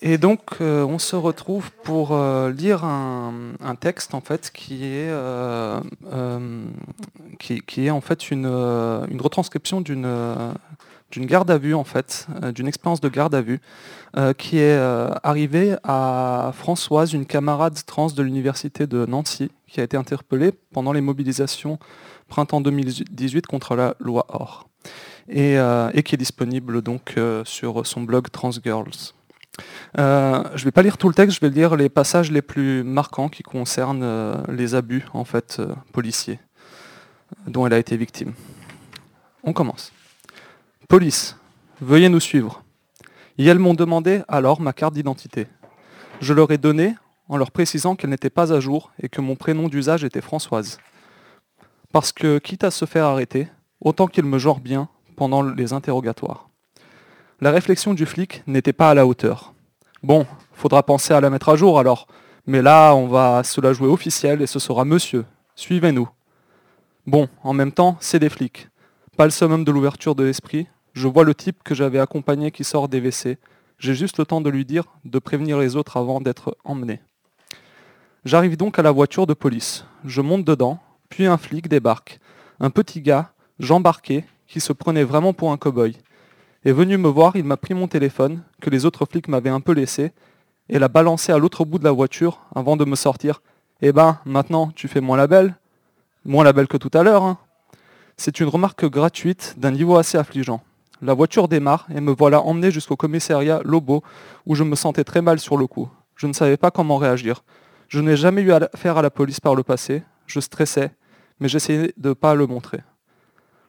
[0.00, 5.08] Et donc, euh, on se retrouve pour euh, lire un, texte en fait qui est,
[5.10, 5.80] euh,
[7.38, 10.08] qui, est en fait une, une retranscription d'une
[11.10, 13.60] d'une garde à vue en fait, d'une expérience de garde à vue,
[14.36, 14.76] qui est
[15.22, 20.92] arrivée à Françoise, une camarade trans de l'université de Nancy, qui a été interpellée pendant
[20.92, 21.78] les mobilisations
[22.28, 24.68] printemps 2018 contre la loi OR,
[25.30, 29.14] et, et qui est disponible donc sur son blog Transgirls.
[29.98, 32.42] Euh, je ne vais pas lire tout le texte, je vais lire les passages les
[32.42, 36.38] plus marquants qui concernent euh, les abus en fait euh, policiers
[37.46, 38.32] dont elle a été victime.
[39.44, 39.92] On commence.
[40.88, 41.36] Police,
[41.80, 42.62] veuillez nous suivre.
[43.36, 45.46] Et elles m'ont demandé alors ma carte d'identité.
[46.20, 46.96] Je leur ai donné
[47.28, 50.78] en leur précisant qu'elle n'était pas à jour et que mon prénom d'usage était Françoise.
[51.92, 53.48] Parce que, quitte à se faire arrêter,
[53.80, 56.47] autant qu'il me genre bien pendant les interrogatoires.
[57.40, 59.54] La réflexion du flic n'était pas à la hauteur.
[60.02, 62.08] Bon, faudra penser à la mettre à jour alors.
[62.46, 65.24] Mais là, on va se la jouer officielle et ce sera monsieur.
[65.54, 66.08] Suivez-nous.
[67.06, 68.68] Bon, en même temps, c'est des flics.
[69.16, 70.66] Pas le summum de l'ouverture de l'esprit.
[70.94, 73.38] Je vois le type que j'avais accompagné qui sort des WC.
[73.78, 77.00] J'ai juste le temps de lui dire de prévenir les autres avant d'être emmené.
[78.24, 79.84] J'arrive donc à la voiture de police.
[80.04, 82.18] Je monte dedans, puis un flic débarque.
[82.58, 85.94] Un petit gars, j'embarquais, qui se prenait vraiment pour un cow-boy
[86.68, 89.60] est venu me voir, il m'a pris mon téléphone, que les autres flics m'avaient un
[89.60, 90.12] peu laissé,
[90.68, 93.40] et l'a balancé à l'autre bout de la voiture avant de me sortir.
[93.80, 95.54] Eh ben, maintenant, tu fais moins la belle
[96.24, 97.22] Moins la belle que tout à l'heure.
[97.22, 97.38] Hein.
[98.18, 100.60] C'est une remarque gratuite d'un niveau assez affligeant.
[101.00, 104.02] La voiture démarre et me voilà emmené jusqu'au commissariat Lobo,
[104.44, 105.88] où je me sentais très mal sur le coup.
[106.16, 107.44] Je ne savais pas comment réagir.
[107.88, 110.02] Je n'ai jamais eu affaire à la police par le passé.
[110.26, 110.90] Je stressais,
[111.40, 112.80] mais j'essayais de ne pas le montrer.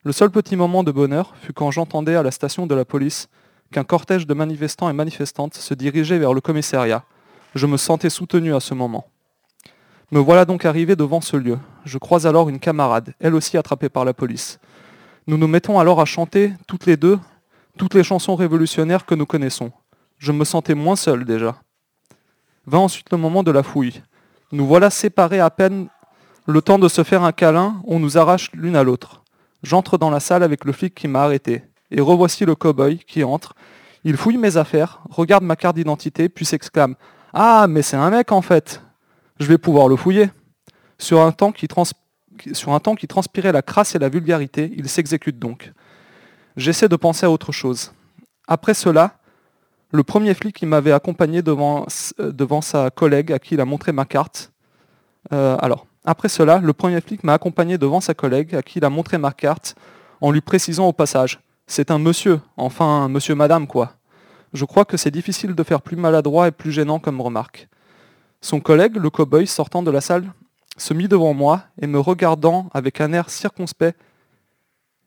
[0.09, 3.29] Le seul petit moment de bonheur fut quand j'entendais à la station de la police
[3.71, 7.03] qu'un cortège de manifestants et manifestantes se dirigeait vers le commissariat.
[7.53, 9.05] Je me sentais soutenu à ce moment.
[10.09, 11.59] Me voilà donc arrivé devant ce lieu.
[11.85, 14.57] Je croise alors une camarade, elle aussi attrapée par la police.
[15.27, 17.19] Nous nous mettons alors à chanter, toutes les deux,
[17.77, 19.71] toutes les chansons révolutionnaires que nous connaissons.
[20.17, 21.55] Je me sentais moins seul déjà.
[22.65, 24.01] Vint ensuite le moment de la fouille.
[24.51, 25.87] Nous voilà séparés à peine
[26.47, 29.18] le temps de se faire un câlin, on nous arrache l'une à l'autre.
[29.63, 31.63] J'entre dans la salle avec le flic qui m'a arrêté.
[31.91, 33.55] Et revoici le cow-boy qui entre.
[34.03, 36.95] Il fouille mes affaires, regarde ma carte d'identité, puis s'exclame
[37.33, 38.81] Ah, mais c'est un mec en fait
[39.39, 40.29] Je vais pouvoir le fouiller.
[40.97, 45.71] Sur un temps qui, transpirait la crasse et la vulgarité, il s'exécute donc.
[46.55, 47.93] J'essaie de penser à autre chose.
[48.47, 49.19] Après cela,
[49.91, 51.85] le premier flic qui m'avait accompagné devant,
[52.19, 54.51] euh, sa collègue à qui il a montré ma carte.
[55.33, 58.85] Euh, alors, après cela, le premier flic m'a accompagné devant sa collègue, à qui il
[58.85, 59.75] a montré ma carte,
[60.21, 63.93] en lui précisant au passage C'est un monsieur, enfin un monsieur madame, quoi.
[64.53, 67.69] Je crois que c'est difficile de faire plus maladroit et plus gênant comme remarque.
[68.41, 70.33] Son collègue, le cow-boy, sortant de la salle,
[70.77, 73.95] se mit devant moi et me regardant avec un air circonspect,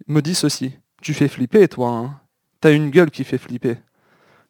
[0.07, 2.21] me dit ceci Tu fais flipper, toi, hein
[2.61, 3.79] T'as une gueule qui fait flipper.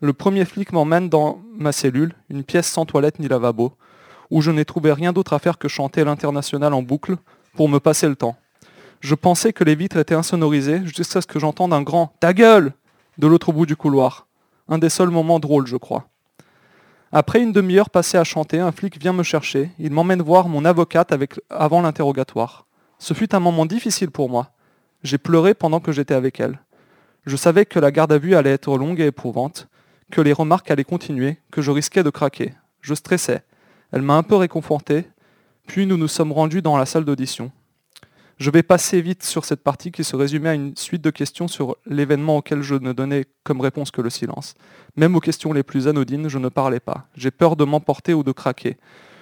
[0.01, 3.73] Le premier flic m'emmène dans ma cellule, une pièce sans toilette ni lavabo
[4.33, 7.17] où je n'ai trouvé rien d'autre à faire que chanter l'international en boucle
[7.55, 8.35] pour me passer le temps.
[9.01, 12.73] Je pensais que les vitres étaient insonorisées jusqu'à ce que j'entende un grand Ta gueule
[13.19, 14.27] de l'autre bout du couloir.
[14.69, 16.09] Un des seuls moments drôles, je crois.
[17.13, 19.71] Après une demi-heure passée à chanter, un flic vient me chercher.
[19.79, 21.13] Il m'emmène voir mon avocate
[21.51, 22.67] avant l'interrogatoire.
[22.99, 24.53] Ce fut un moment difficile pour moi.
[25.03, 26.59] J'ai pleuré pendant que j'étais avec elle.
[27.27, 29.69] Je savais que la garde à vue allait être longue et éprouvante,
[30.11, 32.55] que les remarques allaient continuer, que je risquais de craquer.
[32.81, 33.45] Je stressais.
[33.93, 35.05] Elle m'a un peu réconforté,
[35.67, 37.53] puis nous nous sommes rendus dans la salle d'audition.
[38.39, 41.47] Je vais passer vite sur cette partie qui se résumait à une suite de questions
[41.47, 44.55] sur l'événement auquel je ne donnais comme réponse que le silence.
[44.97, 47.07] Même aux questions les plus anodines, je ne parlais pas.
[47.15, 48.79] J'ai peur de m'emporter ou de craquer.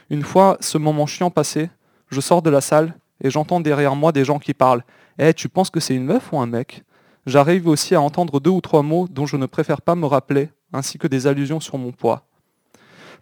[0.09, 1.69] Une fois ce moment chiant passé,
[2.09, 4.85] je sors de la salle et j'entends derrière moi des gens qui parlent.
[5.19, 6.85] Eh, tu penses que c'est une meuf ou un mec?
[7.27, 10.49] J'arrive aussi à entendre deux ou trois mots dont je ne préfère pas me rappeler,
[10.73, 12.30] ainsi que des allusions sur mon poids.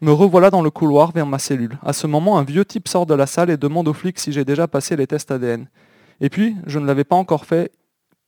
[0.01, 1.79] Me revoilà dans le couloir vers ma cellule.
[1.83, 4.31] À ce moment, un vieux type sort de la salle et demande aux flics si
[4.31, 5.67] j'ai déjà passé les tests ADN.
[6.21, 7.73] Et puis, je ne l'avais pas encore fait.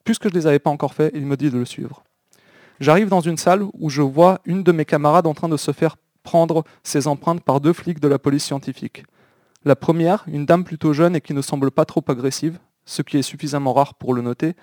[0.03, 2.03] Puisque je ne les avais pas encore fait, il me dit de le suivre.
[2.81, 5.71] J'arrive dans une salle où je vois une de mes camarades en train de se
[5.71, 9.05] faire prendre ses empreintes par deux flics de la police scientifique.
[9.63, 13.17] La première, une dame plutôt jeune et qui ne semble pas trop agressive, ce qui
[13.17, 14.55] est suffisamment rare pour le noter,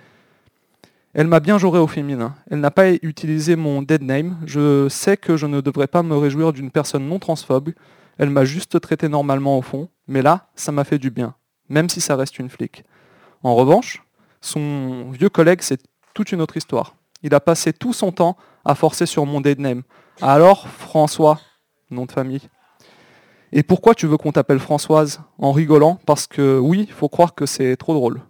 [1.15, 2.35] elle m'a bien joué au féminin.
[2.51, 4.37] Elle n'a pas utilisé mon dead name.
[4.45, 7.71] Je sais que je ne devrais pas me réjouir d'une personne non transphobe.
[8.19, 9.89] Elle m'a juste traité normalement au fond.
[10.07, 11.35] Mais là, ça m'a fait du bien,
[11.69, 12.85] même si ça reste une flic.
[13.43, 14.03] En revanche,
[14.41, 15.81] son vieux collègue, c'est
[16.15, 16.97] toute une autre histoire.
[17.23, 19.83] Il a passé tout son temps à forcer sur mon dead name,
[20.21, 21.41] Alors, François,
[21.91, 22.49] nom de famille.
[23.53, 27.47] Et pourquoi tu veux qu'on t'appelle Françoise En rigolant, parce que oui, faut croire que
[27.47, 28.21] c'est trop drôle.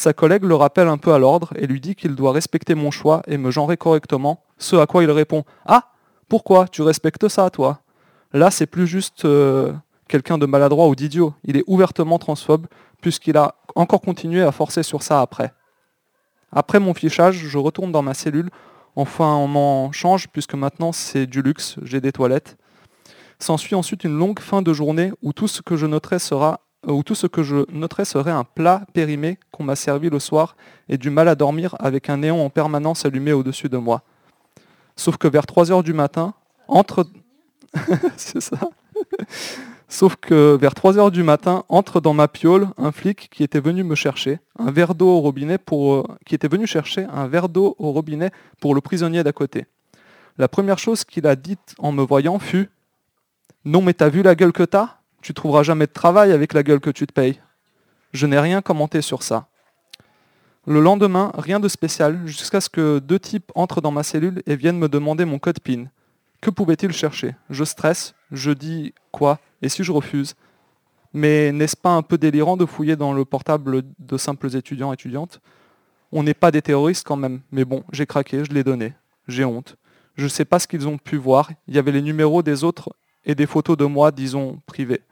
[0.00, 2.90] Sa collègue le rappelle un peu à l'ordre et lui dit qu'il doit respecter mon
[2.90, 5.92] choix et me genrer correctement, ce à quoi il répond Ah
[6.26, 7.80] Pourquoi Tu respectes ça, toi?
[8.32, 9.74] Là, c'est plus juste euh,
[10.08, 11.34] quelqu'un de maladroit ou d'idiot.
[11.44, 12.66] Il est ouvertement transphobe,
[13.02, 15.52] puisqu'il a encore continué à forcer sur ça après.
[16.50, 18.48] Après mon fichage, je retourne dans ma cellule.
[18.96, 22.56] Enfin, on m'en change, puisque maintenant c'est du luxe, j'ai des toilettes.
[23.38, 27.02] S'ensuit ensuite une longue fin de journée où tout ce que je noterai sera où
[27.02, 30.56] tout ce que je noterai serait un plat périmé qu'on m'a servi le soir
[30.88, 34.02] et du mal à dormir avec un néon en permanence allumé au-dessus de moi.
[34.96, 36.34] Sauf que vers 3 heures du matin,
[36.68, 37.06] entre...
[38.16, 38.58] C'est ça.
[39.88, 43.60] Sauf que vers 3 heures du matin, entre dans ma piole un flic qui était
[43.60, 47.26] venu me chercher un verre d'eau au robinet pour euh, qui était venu chercher un
[47.26, 48.30] verre d'eau au robinet
[48.60, 49.66] pour le prisonnier d'à côté.
[50.38, 52.70] La première chose qu'il a dite en me voyant fut
[53.64, 54.99] "Non mais t'as vu la gueule que t'as?
[55.22, 57.40] Tu trouveras jamais de travail avec la gueule que tu te payes."
[58.12, 59.46] Je n'ai rien commenté sur ça.
[60.66, 64.56] Le lendemain, rien de spécial, jusqu'à ce que deux types entrent dans ma cellule et
[64.56, 65.86] viennent me demander mon code PIN.
[66.40, 67.34] Que pouvaient-ils chercher?
[67.50, 69.38] Je stresse, je dis quoi?
[69.62, 70.34] Et si je refuse?
[71.12, 75.40] Mais n'est-ce pas un peu délirant de fouiller dans le portable de simples étudiants étudiantes?
[76.12, 78.94] On n'est pas des terroristes quand même, mais bon, j'ai craqué, je l'ai donné.
[79.28, 79.76] J'ai honte.
[80.16, 81.50] Je ne sais pas ce qu'ils ont pu voir.
[81.68, 82.90] Il y avait les numéros des autres
[83.24, 85.02] et des photos de moi, disons, privées.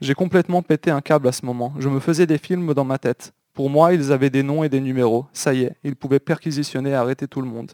[0.00, 1.72] J'ai complètement pété un câble à ce moment.
[1.78, 3.32] Je me faisais des films dans ma tête.
[3.54, 5.24] Pour moi, ils avaient des noms et des numéros.
[5.32, 7.72] Ça y est, ils pouvaient perquisitionner et arrêter tout le monde.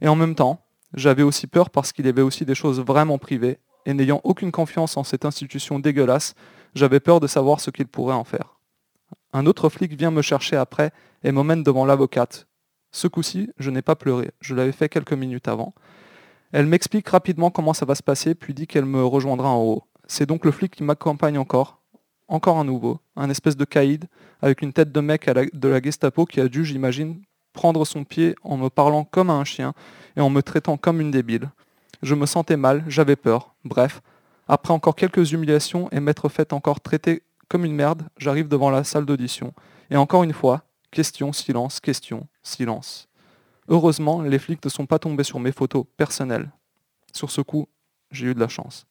[0.00, 0.64] Et en même temps,
[0.94, 3.58] j'avais aussi peur parce qu'il y avait aussi des choses vraiment privées.
[3.84, 6.34] Et n'ayant aucune confiance en cette institution dégueulasse,
[6.74, 8.58] j'avais peur de savoir ce qu'ils pourraient en faire.
[9.34, 10.92] Un autre flic vient me chercher après
[11.22, 12.46] et m'emmène devant l'avocate.
[12.90, 14.30] Ce coup-ci, je n'ai pas pleuré.
[14.40, 15.74] Je l'avais fait quelques minutes avant.
[16.52, 19.84] Elle m'explique rapidement comment ça va se passer, puis dit qu'elle me rejoindra en haut.
[20.12, 21.78] C'est donc le flic qui m'accompagne encore,
[22.26, 24.06] encore un nouveau, un espèce de caïd,
[24.42, 27.22] avec une tête de mec de la Gestapo qui a dû, j'imagine,
[27.52, 29.72] prendre son pied en me parlant comme à un chien
[30.16, 31.48] et en me traitant comme une débile.
[32.02, 33.54] Je me sentais mal, j'avais peur.
[33.64, 34.02] Bref,
[34.48, 38.82] après encore quelques humiliations et m'être fait encore traiter comme une merde, j'arrive devant la
[38.82, 39.54] salle d'audition.
[39.90, 43.08] Et encore une fois, question, silence, question, silence.
[43.68, 46.50] Heureusement, les flics ne sont pas tombés sur mes photos personnelles.
[47.12, 47.68] Sur ce coup,
[48.10, 48.88] j'ai eu de la chance.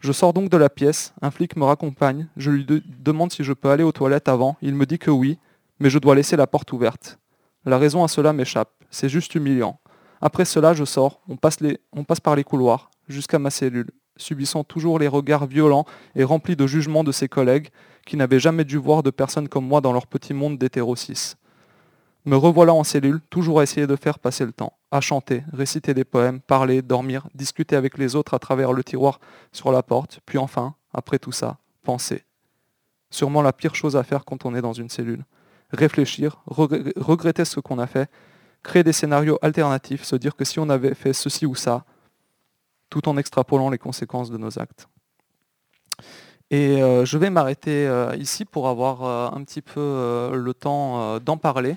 [0.00, 2.66] Je sors donc de la pièce, un flic me raccompagne, je lui
[3.00, 5.38] demande si je peux aller aux toilettes avant, il me dit que oui,
[5.78, 7.18] mais je dois laisser la porte ouverte.
[7.66, 9.78] La raison à cela m'échappe, c'est juste humiliant.
[10.22, 11.58] Après cela, je sors, on passe,
[11.92, 15.84] on passe par les couloirs, jusqu'à ma cellule, subissant toujours les regards violents
[16.16, 17.68] et remplis de jugements de ses collègues
[18.06, 20.96] qui n'avaient jamais dû voir de personnes comme moi dans leur petit monde d'hétéro
[22.26, 25.94] Me revoilà en cellule, toujours à essayer de faire passer le temps à chanter, réciter
[25.94, 29.20] des poèmes, parler, dormir, discuter avec les autres à travers le tiroir
[29.52, 32.24] sur la porte, puis enfin, après tout ça, penser.
[33.10, 35.24] Sûrement la pire chose à faire quand on est dans une cellule.
[35.72, 38.10] Réfléchir, regretter ce qu'on a fait,
[38.62, 41.84] créer des scénarios alternatifs, se dire que si on avait fait ceci ou ça,
[42.88, 44.88] tout en extrapolant les conséquences de nos actes.
[46.52, 51.18] Et euh, je vais m'arrêter euh, ici pour avoir euh, un petit peu le temps
[51.20, 51.76] d'en parler,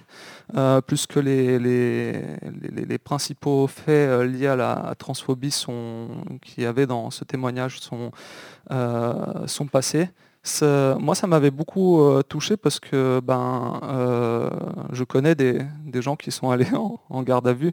[0.87, 5.53] puisque les, les, principaux faits liés à la transphobie
[6.41, 8.11] qu'il y avait dans ce témoignage sont,
[9.47, 10.09] sont passés
[10.99, 14.49] moi, ça m'avait beaucoup euh, touché parce que ben, euh,
[14.91, 15.61] je connais des,
[16.01, 16.67] gens qui sont allés
[17.09, 17.71] en, garde à vue.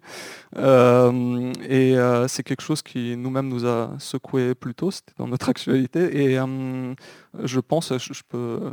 [0.56, 1.96] Euh, et
[2.28, 6.38] c'est quelque chose qui nous-mêmes nous a secoué plus tôt, c'était dans notre actualité
[7.42, 8.72] je pense, je, peux,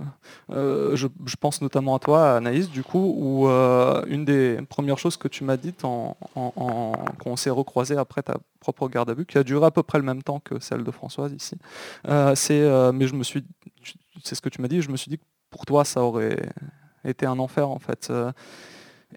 [0.50, 3.48] je, pense notamment à toi, Anaïs, du coup, où
[4.08, 8.38] une des premières choses que tu m'as dites en, quand on s'est recroisé après ta
[8.60, 10.84] propre garde à vue, qui a duré à peu près le même temps que celle
[10.84, 11.56] de Françoise ici,
[12.36, 13.44] c'est, mais je me suis
[14.24, 16.50] c'est ce que tu m'as dit, je me suis dit que pour toi, ça aurait
[17.06, 18.12] été un enfer en fait.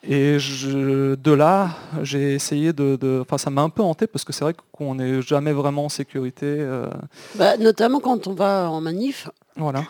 [0.02, 4.44] Et de là, j'ai essayé de, Enfin, ça m'a un peu hanté parce que c'est
[4.44, 6.46] vrai qu'on n'est jamais vraiment en sécurité.
[6.46, 6.88] Euh.
[7.34, 9.28] Bah, notamment quand on va en manif.
[9.56, 9.84] Voilà.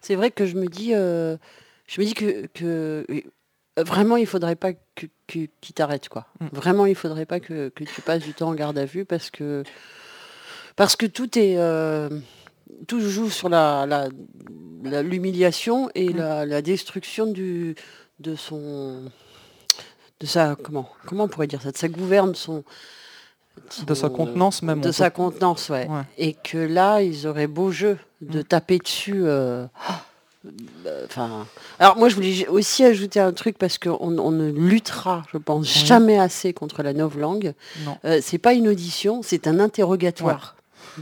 [0.00, 1.36] C'est vrai que je me dis, euh,
[1.86, 3.04] je me dis que, euh,
[3.76, 6.26] vraiment, il faudrait pas que, qu'il t'arrête quoi.
[6.40, 6.46] Mm.
[6.52, 9.62] Vraiment, il faudrait pas que, tu passes du temps en garde à vue parce que
[10.74, 11.58] parce que tout est
[12.86, 14.08] tout joue sur la,
[15.02, 17.74] l'humiliation et la, destruction du,
[18.20, 19.02] de son
[20.20, 22.64] de sa comment comment on pourrait dire ça de sa gouverne son,
[23.86, 25.88] de sa contenance même de sa contenance ouais.
[26.16, 28.44] et que là ils auraient beau jeu de mm.
[28.44, 29.66] taper dessus euh,
[31.04, 31.46] Enfin,
[31.80, 35.66] alors moi je voulais aussi ajouter un truc parce qu'on on ne luttera, je pense,
[35.66, 37.54] jamais assez contre la novlangue.
[38.04, 40.54] Euh, c'est pas une audition, c'est un interrogatoire.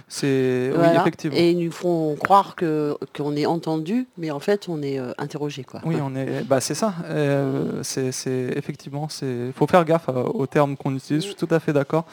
[0.09, 1.37] C'est effectivement.
[1.37, 5.13] Et ils nous font croire que qu'on est entendu, mais en fait on est euh,
[5.19, 5.81] interrogé quoi.
[5.85, 6.45] Oui, on est.
[6.45, 6.95] Bah c'est ça.
[7.05, 9.53] Euh, c'est effectivement c'est.
[9.55, 11.23] Faut faire gaffe aux termes qu'on utilise.
[11.23, 12.07] Je suis tout à fait d'accord.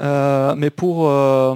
[0.00, 1.54] Euh, mais pour euh,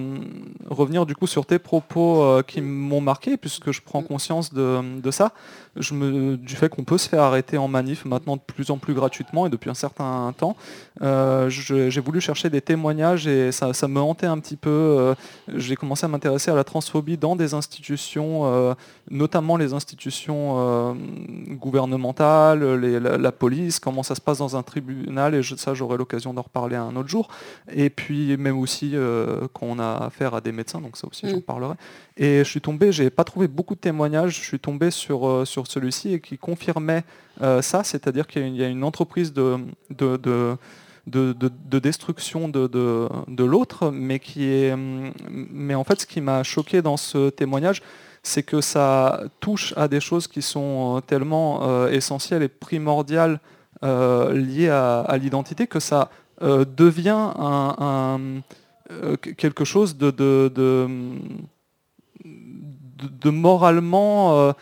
[0.68, 5.10] revenir du coup sur tes propos euh, qui m'ont marqué, puisque je prends conscience de,
[5.10, 5.32] ça,
[5.78, 8.78] je me, du fait qu'on peut se faire arrêter en manif maintenant de plus en
[8.78, 10.56] plus gratuitement et depuis un certain temps,
[11.00, 15.14] j'ai voulu chercher des témoignages et ça, me hantait un petit peu.
[15.54, 18.74] j'ai commencé à m'intéresser à la transphobie dans des institutions,
[19.10, 20.96] notamment les institutions
[21.50, 26.42] gouvernementales, la, police, comment ça se passe dans un tribunal, et ça j'aurai l'occasion d'en
[26.42, 27.28] reparler un autre jour.
[27.72, 31.28] Et puis même aussi euh, quand on a affaire à des médecins, donc ça aussi
[31.28, 31.42] j'en mm.
[31.42, 31.74] parlerai.
[32.16, 35.44] Et je suis tombé, j'ai pas trouvé beaucoup de témoignages, je suis tombé sur, euh,
[35.66, 37.04] celui-ci et qui confirmait
[37.42, 39.58] euh, ça, c'est-à-dire qu'il y a une entreprise de,
[39.90, 40.56] de, de
[41.06, 44.74] de, destruction de, de, l'autre, mais qui est.
[45.30, 47.80] Mais en fait, ce qui m'a choqué dans ce témoignage,
[48.24, 53.38] c'est que ça touche à des choses qui sont tellement essentielles et primordiales
[53.82, 56.10] liées à l'identité que ça
[56.42, 60.52] euh, devient euh, quelque chose de, de,
[62.24, 64.52] de, moralement euh,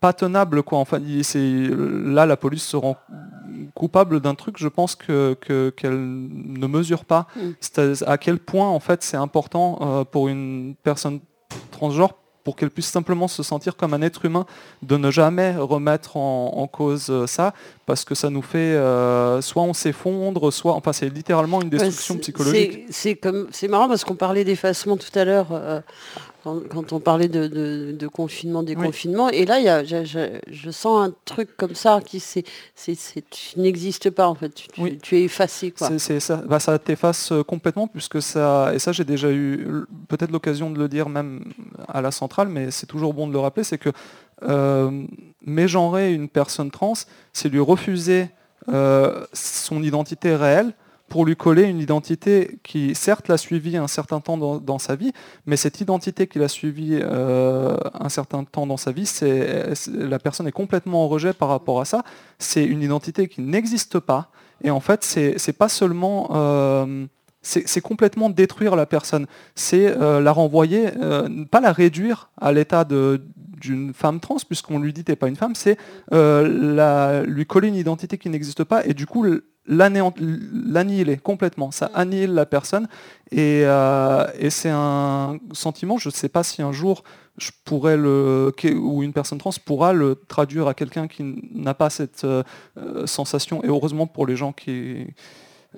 [0.00, 0.62] pas tenable.
[0.62, 0.78] Quoi.
[0.78, 2.96] Enfin, là, la police se rend
[3.74, 5.34] coupable d'un truc, je pense que,
[5.76, 7.26] qu'elle ne mesure pas.
[7.36, 7.92] Mm.
[8.06, 11.20] À, quel point, en fait, c'est important pour une personne
[11.70, 14.46] transgenre pour qu'elle puisse simplement se sentir comme un être humain,
[14.82, 17.54] de ne jamais remettre en, cause euh, ça,
[17.86, 22.16] parce que ça nous fait, euh, soit on s'effondre, soit, enfin c'est littéralement une destruction
[22.18, 22.86] psychologique.
[22.90, 25.48] C'est comme, c'est marrant parce qu'on parlait d'effacement tout à l'heure.
[25.52, 25.80] Euh,
[26.42, 29.28] quand, on parlait de, confinement, déconfinement.
[29.30, 32.44] Et là, y a, je, sens un truc comme ça qui c'est,
[33.56, 34.52] n'existe pas en fait.
[35.02, 35.70] Tu, es effacé.
[35.70, 35.98] Quoi.
[35.98, 39.66] Ça, bah, ça t'efface euh, complètement puisque ça, et ça j'ai déjà eu
[40.08, 41.44] peut-être l'occasion de le dire même
[41.88, 43.90] à la centrale, mais c'est toujours bon de le rappeler, c'est que
[44.42, 45.04] euh,
[45.44, 46.94] mégenrer une personne trans,
[47.32, 48.28] c'est lui refuser
[48.68, 50.72] euh, son identité réelle
[51.10, 55.12] pour lui coller une identité qui, certes, l'a suivi un certain temps dans, sa vie,
[55.44, 59.10] mais cette identité qu'il a suivi euh, un certain temps dans sa vie,
[59.92, 62.04] la personne est complètement en rejet par rapport à ça.
[62.38, 64.30] C'est une identité qui n'existe pas.
[64.62, 66.30] Et en fait, c'est, c'est pas seulement...
[66.32, 67.06] Euh,
[67.42, 69.26] c'est complètement détruire la personne.
[69.54, 70.90] C'est euh, la renvoyer,
[71.50, 75.54] pas la réduire à l'état d'une femme trans, puisqu'on lui dit t'es pas une femme,
[75.54, 75.76] c'est
[76.12, 79.24] lui coller une identité qui n'existe pas et du coup
[79.66, 81.70] l'annihiler complètement.
[81.70, 82.88] Ça annihile la personne.
[83.36, 87.04] Euh, et, c'est un sentiment, je ne sais pas si un jour
[87.38, 91.22] je pourrais le ou une personne trans pourra le traduire à quelqu'un qui
[91.54, 92.42] n'a pas cette euh,
[93.06, 93.62] sensation.
[93.64, 95.06] Et heureusement pour les gens qui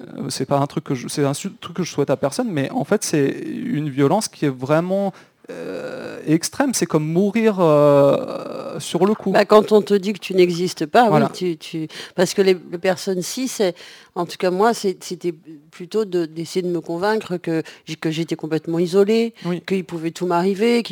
[0.00, 2.70] euh, c'est pas un truc que c'est un truc que je souhaite à personne, mais
[2.70, 5.12] en fait c'est une violence qui est vraiment
[5.50, 9.32] euh, extrême, c'est comme mourir euh, sur le coup.
[9.32, 13.22] Bah, quand on te dit que tu n'existes pas, oui, tu, parce que les, personnes
[13.22, 13.75] si, c'est,
[14.14, 15.34] en tout cas moi, c'était
[15.70, 17.62] plutôt d'essayer de, me convaincre que,
[18.00, 19.34] que j'étais complètement isolée,
[19.66, 20.82] qu'il pouvait tout m'arriver,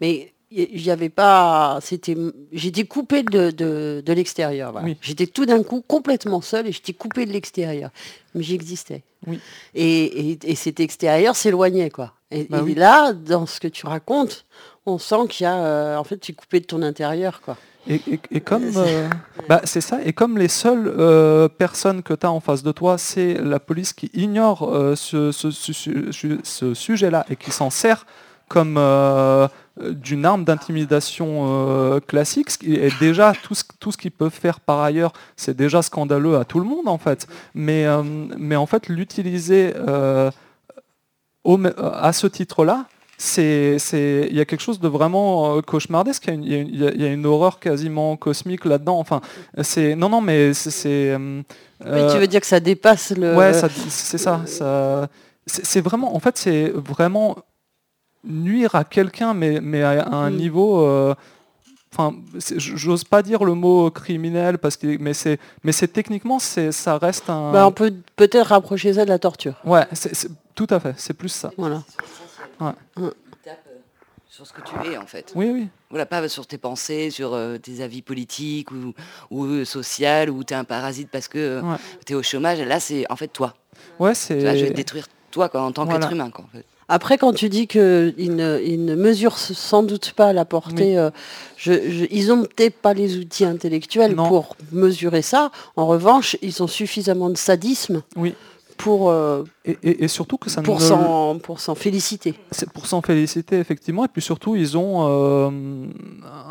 [0.00, 2.16] mais j'avais pas c'était
[2.52, 7.32] j'étais coupée de, de, l'extérieur j'étais tout d'un coup complètement seule et j'étais coupée de
[7.32, 7.90] l'extérieur.
[8.34, 9.02] Mais j'existais.
[9.26, 9.40] Oui.
[9.74, 12.12] et, et, cet extérieur s'éloignait quoi.
[12.30, 14.46] Et, bah là dans ce que tu racontes
[14.86, 17.56] on sent qu'il y a euh, en fait tu es coupé de ton intérieur quoi.
[17.90, 19.08] Et, comme euh,
[19.48, 22.70] bah, c'est ça, et comme les seules euh, personnes que tu as en face de
[22.70, 28.04] toi, c'est la police qui ignore ce, ce, ce sujet-là et qui s'en sert
[28.46, 28.76] comme
[29.80, 34.80] d'une arme d'intimidation euh, classique, et déjà tout ce, tout ce qu'ils peuvent faire par
[34.80, 37.26] ailleurs, c'est déjà scandaleux à tout le monde en fait.
[37.54, 38.02] Mais, euh,
[38.36, 40.30] mais en fait, l'utiliser euh,
[41.44, 46.28] à ce titre-là, c'est, il y a quelque chose de vraiment cauchemardesque.
[46.28, 48.98] Il y, a une, y a une horreur quasiment cosmique là-dedans.
[49.00, 49.20] Enfin,
[49.62, 51.16] c'est non, non, mais c'est.
[51.84, 53.34] mais tu veux dire que ça dépasse le.
[53.34, 53.52] Ouais,
[53.88, 54.42] c'est ça.
[54.46, 55.08] ça
[55.48, 57.36] c'est vraiment, en fait, c'est vraiment
[58.24, 60.36] nuire à quelqu'un, mais, mais à, un mm.
[60.36, 60.86] niveau.
[60.86, 61.14] Euh,
[61.92, 62.16] enfin,
[62.56, 66.98] j'ose pas dire le mot criminel parce que, mais c'est, mais c'est techniquement, c'est, ça
[66.98, 67.52] reste un.
[67.52, 69.54] Bah, on peut peut-être rapprocher ça de la torture.
[69.64, 71.50] Ouais, c'est, tout à fait, c'est plus ça.
[71.56, 71.82] Voilà.
[72.60, 72.72] Ouais.
[72.96, 73.08] Mm.
[74.28, 75.32] Sur ce que tu es en fait.
[75.34, 75.68] Oui, oui.
[75.90, 78.94] Voilà, pas sur tes pensées, sur euh, tes avis politiques ou,
[79.32, 81.60] ou euh, social, ou tu es un parasite parce que
[82.06, 82.60] tu es au chômage.
[82.60, 83.54] Là, c'est en fait toi.
[83.98, 84.38] Ouais, c'est.
[84.38, 86.30] je vais détruire toi quoi, en tant qu'être humain.
[86.30, 86.64] Quoi, en fait.
[86.88, 91.10] Après, quand tu dis qu'ils ne, ils ne mesurent sans doute pas la portée, euh,
[91.56, 94.26] je- je- ils n'ont peut-être pas les outils intellectuels Non.
[94.28, 95.50] pour mesurer ça.
[95.76, 98.34] En revanche, ils ont suffisamment de sadisme Oui.
[98.78, 100.84] pour, euh, Et, et- et surtout que ça pour ne...
[101.58, 102.34] s'en féliciter.
[102.52, 105.50] C'est pour s'en féliciter effectivement et puis surtout ils ont euh,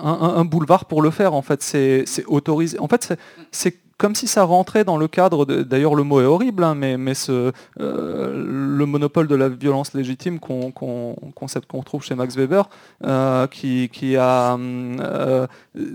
[0.03, 3.13] un, un- boulevard pour le faire en fait c'est autorisé en fait
[3.51, 6.97] c'est comme si ça rentrait dans le cadre d'ailleurs le mot est horrible hein, mais,
[6.97, 8.31] mais ce, euh,
[8.77, 12.69] le monopole de la violence légitime qu'on qu'on- concept qu'on trouve chez Max Weber
[13.05, 15.47] euh, qui, qui a euh,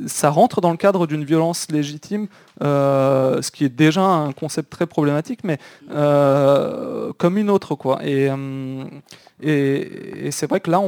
[0.06, 2.26] ça rentre dans le cadre d'une violence légitime
[2.62, 5.58] euh, ce qui est déjà un concept très problématique mais
[5.92, 8.86] euh, comme une autre quoi et hum,
[9.44, 10.86] et, et c'est vrai que là, on,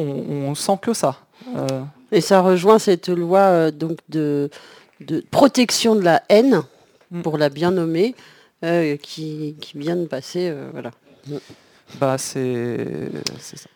[0.49, 1.17] on sent que ça.
[1.57, 1.67] Euh,
[2.13, 4.49] Et ça rejoint cette loi euh, donc de,
[5.01, 6.63] de protection de la haine.
[7.23, 8.15] Pour la bien nommer,
[8.65, 10.49] euh, qui, qui vient de passer.
[10.49, 10.91] euh, voilà.
[11.99, 13.69] bah, c'est c'est ça.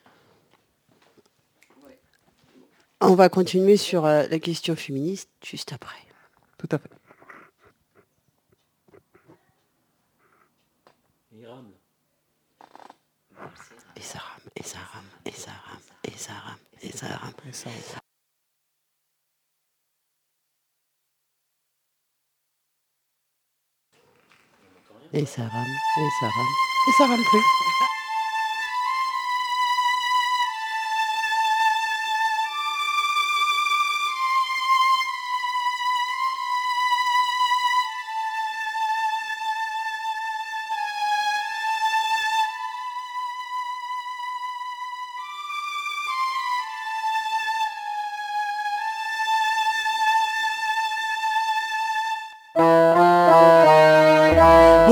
[3.00, 5.98] On va continuer sur euh, la question féministe juste après.
[6.58, 6.90] Tout à fait.
[13.96, 15.50] Et ça rame, et ça rame, et ça
[16.32, 18.07] rame, et ça rame, et ça rame.
[25.14, 26.46] Et ça, rame, et ça rame,
[26.86, 27.87] et ça rame plus.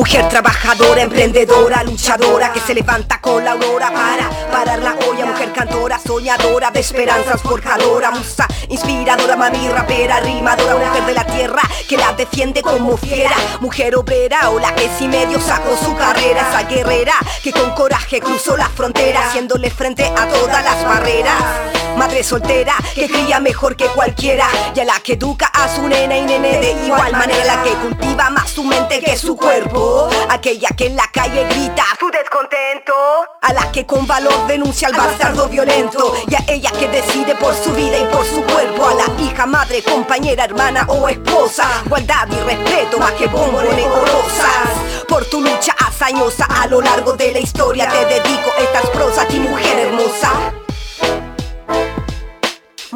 [0.07, 5.27] Mujer trabajadora, emprendedora, luchadora que se levanta con la aurora para parar la olla.
[5.27, 11.63] Mujer cantora, soñadora, de esperanzas forjadora, musa inspiradora, mami rapera, rimadora, mujer de la tierra
[11.89, 13.35] que la defiende como fiera.
[13.59, 18.21] Mujer obrera o la que si medio sacó su carrera, esa guerrera que con coraje
[18.21, 21.86] cruzó la frontera, haciéndole frente a todas las barreras.
[21.97, 24.47] Madre soltera que cría mejor que cualquiera.
[24.75, 27.45] Y a la que educa a su nena y nene de igual manera.
[27.45, 30.09] La que cultiva más su mente que su cuerpo.
[30.29, 32.93] Aquella que en la calle grita su descontento
[33.41, 36.15] a la que con valor denuncia al bastardo violento.
[36.29, 38.87] Y a ella que decide por su vida y por su cuerpo.
[38.87, 41.83] A la hija, madre, compañera, hermana o esposa.
[41.87, 47.13] Igualdad y respeto más que bombones o rosas por tu lucha hazañosa a lo largo
[47.13, 50.66] de la historia te dedico estas prosas ti mujer hermosa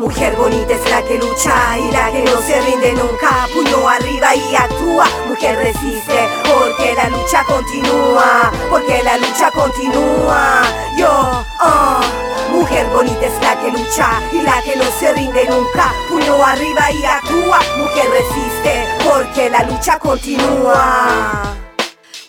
[0.00, 3.46] Mujer bonita es la que lucha y la que no se rinde nunca.
[3.52, 5.06] Puño arriba y actúa.
[5.28, 8.50] Mujer resiste porque la lucha continúa.
[8.70, 10.62] Porque la lucha continúa.
[10.96, 12.00] Yo, oh.
[12.50, 15.92] Mujer bonita es la que lucha y la que no se rinde nunca.
[16.08, 17.58] Puño arriba y actúa.
[17.76, 21.59] Mujer resiste porque la lucha continúa.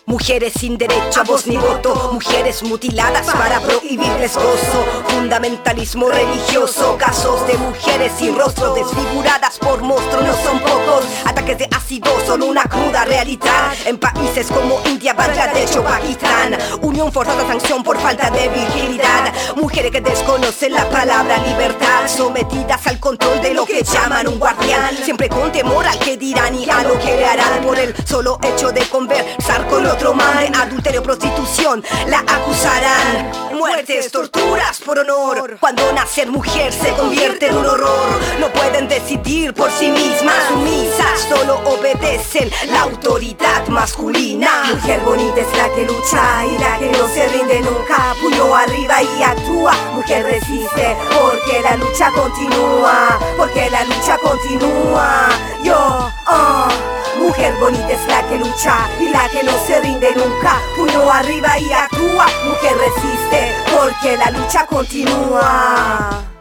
[0.06, 7.46] Mujeres sin derecho a voz ni voto, mujeres mutiladas para prohibirles gozo, fundamentalismo religioso, casos
[7.46, 12.64] de mujeres sin rostro, desfiguradas por monstruos, no son pocos, ataques de ácido son una
[12.64, 18.48] cruda realidad, en países como India, Bangladesh o Pakistán, unión forzada sanción por falta de
[18.48, 24.40] virginidad, mujeres que desconocen la palabra libertad, sometidas al control de lo que llaman un
[24.40, 27.62] guardián, siempre con temor al que dirán y a lo que le harán.
[27.62, 33.30] Por el solo hecho de conversar con otro man de adulterio, prostitución, la acusarán.
[33.52, 35.58] Muertes, torturas por honor.
[35.60, 38.20] Cuando nacer mujer se convierte en un horror.
[38.40, 44.64] No pueden decidir por sí mismas, sumisas, solo obedecen la autoridad masculina.
[44.72, 48.14] Mujer bonita es la que lucha y la que no se rinde nunca.
[48.20, 49.74] Puño arriba y actúa.
[49.94, 53.18] Mujer resiste porque la lucha continúa.
[53.36, 55.28] Porque la lucha continúa.
[55.62, 57.01] Yo, oh.
[57.18, 60.60] Mujer bonita es la que lucha y la que no se rinde nunca.
[60.76, 62.26] Puño arriba y actúa.
[62.44, 66.31] Mujer resiste porque la lucha continúa.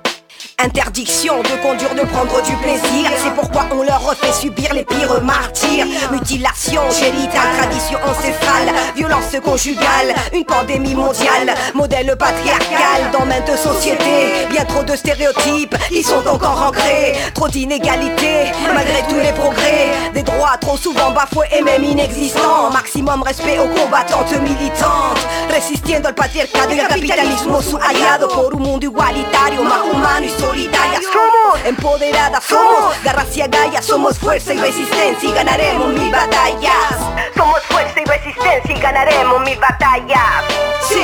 [0.63, 3.09] Interdiction de conduire, de prendre du plaisir.
[3.23, 5.87] C'est pourquoi on leur refait subir les pires martyrs.
[6.11, 11.55] Mutilation génitale, tradition ancestrale Violence conjugale, une pandémie mondiale.
[11.73, 14.45] Modèle patriarcal dans maintes sociétés.
[14.51, 17.15] Bien trop de stéréotypes qui sont encore ancrés.
[17.33, 19.89] Trop d'inégalités, malgré tous les progrès.
[20.13, 22.69] Des droits trop souvent bafoués et même inexistants.
[22.71, 25.25] Maximum respect aux combattantes militantes.
[25.49, 30.50] Resistiendo al patriarcado y al capitalismo su aliado Por un mundo igualitario, más humano y
[30.51, 36.95] somos, empoderadas somos, garras y agallas, somos fuerza y resistencia y ganaremos mil batallas.
[37.35, 40.43] Somos fuerza y resistencia y ganaremos mil batallas.
[40.87, 41.03] Sí,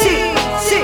[0.00, 0.32] sí,
[0.68, 0.82] sí.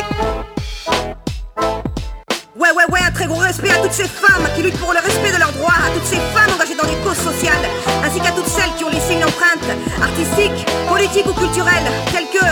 [2.57, 5.01] Ouais, ouais, ouais, un très gros respect à toutes ces femmes qui luttent pour le
[5.01, 7.69] respect de leurs droits, à toutes ces femmes engagées dans des causes sociales,
[8.05, 9.69] ainsi qu'à toutes celles qui ont laissé une empreinte
[10.01, 12.47] artistique, politique ou culturelle, telles que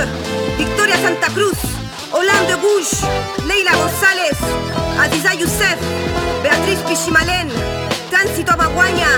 [0.58, 1.56] Victoria Santa Cruz,
[2.12, 3.06] Hollande de Gouges,
[5.02, 5.78] Adiza Youssef,
[6.44, 7.48] Beatriz Pichimalen,
[8.08, 9.08] Tancito Baguaña,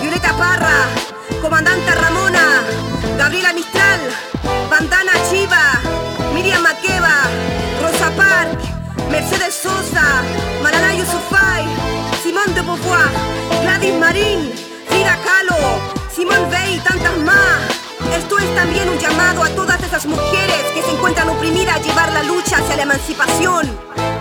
[0.00, 0.88] Violeta Parra,
[1.42, 2.62] Comandante Ramona,
[3.18, 4.00] Gabriela Mistral,
[4.70, 5.80] Bandana Chiva,
[6.32, 7.28] Miriam Makeba,
[7.82, 8.58] Rosa Park,
[9.10, 10.22] Mercedes Sosa,
[10.62, 11.66] Malala Yousafzai,
[12.22, 13.10] Simone de Beauvoir,
[13.62, 14.50] Gladys Marín,
[14.88, 15.78] Frida Kahlo,
[16.10, 17.60] Simone Weil y tantas más.
[18.16, 22.12] Esto es también un llamado a todas esas mujeres que se encuentran oprimidas a llevar
[22.12, 24.17] la lucha hacia la emancipación.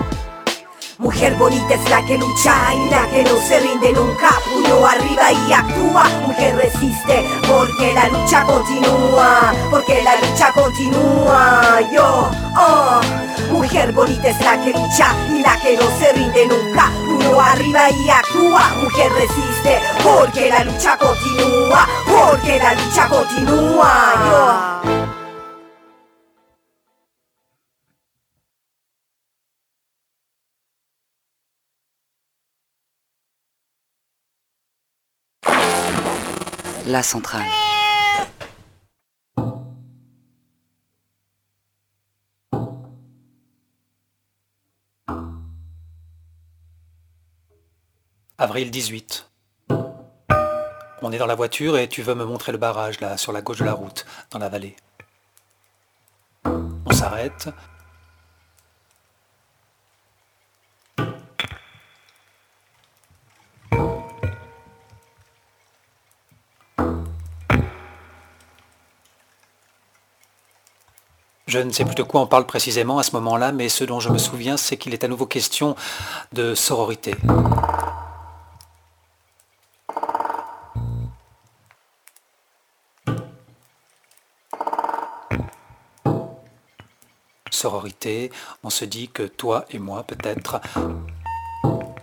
[1.08, 4.30] Mujer bonita es la que lucha y la que no se rinde nunca.
[4.44, 6.04] Puño arriba y actúa.
[6.28, 9.54] Mujer resiste porque la lucha continúa.
[9.70, 11.80] Porque la lucha continúa.
[11.94, 13.00] Yo, oh.
[13.54, 16.92] Mujer bonita es la que lucha y la que no se rinde nunca.
[17.06, 18.70] Puño arriba y actúa.
[18.84, 21.88] Mujer resiste porque la lucha continúa.
[22.06, 24.82] Porque la lucha continúa.
[24.84, 25.07] Yo.
[36.88, 37.44] La centrale.
[48.38, 49.30] Avril 18.
[51.02, 53.42] On est dans la voiture et tu veux me montrer le barrage là, sur la
[53.42, 54.78] gauche de la route, dans la vallée.
[56.46, 57.50] On s'arrête.
[71.48, 74.02] Je ne sais plus de quoi on parle précisément à ce moment-là, mais ce dont
[74.02, 75.78] je me souviens, c'est qu'il est à nouveau question
[76.34, 77.16] de sororité.
[87.50, 88.30] Sororité,
[88.64, 90.60] on se dit que toi et moi, peut-être,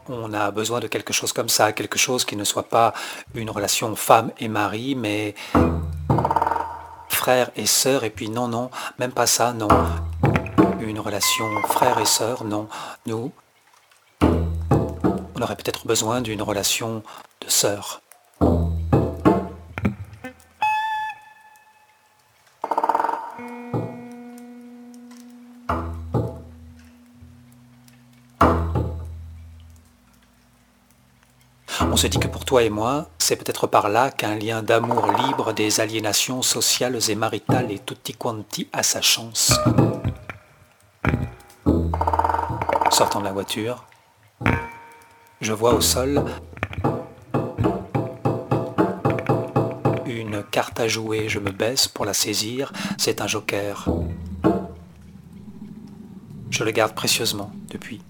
[0.08, 2.94] on a besoin de quelque chose comme ça, quelque chose qui ne soit pas
[3.34, 5.34] une relation femme et mari, mais
[7.24, 9.68] frère et sœur, et puis non, non, même pas ça, non.
[10.78, 12.68] Une relation frère et sœur, non.
[13.06, 13.32] Nous,
[14.20, 17.02] on aurait peut-être besoin d'une relation
[17.40, 18.02] de sœur.
[32.54, 37.16] Toi et moi, c'est peut-être par là qu'un lien d'amour libre des aliénations sociales et
[37.16, 39.52] maritales et tutti quanti a sa chance.
[42.92, 43.84] Sortant de la voiture,
[45.40, 46.24] je vois au sol
[50.06, 51.28] une carte à jouer.
[51.28, 52.72] Je me baisse pour la saisir.
[52.98, 53.88] C'est un joker.
[56.50, 58.00] Je le garde précieusement depuis.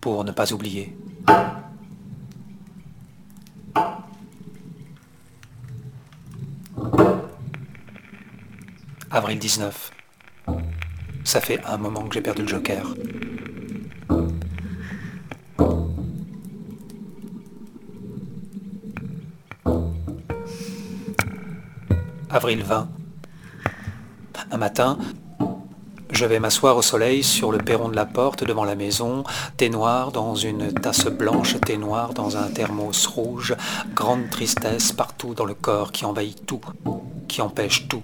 [0.00, 0.96] pour ne pas oublier.
[9.12, 9.90] Avril 19.
[11.24, 12.94] Ça fait un moment que j'ai perdu le joker.
[22.30, 22.88] Avril 20.
[24.52, 24.98] Un matin,
[26.20, 29.24] je vais m'asseoir au soleil sur le perron de la porte devant la maison,
[29.56, 33.56] thé noir dans une tasse blanche, thé noir dans un thermos rouge,
[33.94, 36.60] grande tristesse partout dans le corps qui envahit tout,
[37.26, 38.02] qui empêche tout.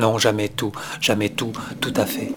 [0.00, 2.32] Non, jamais tout, jamais tout, tout à fait.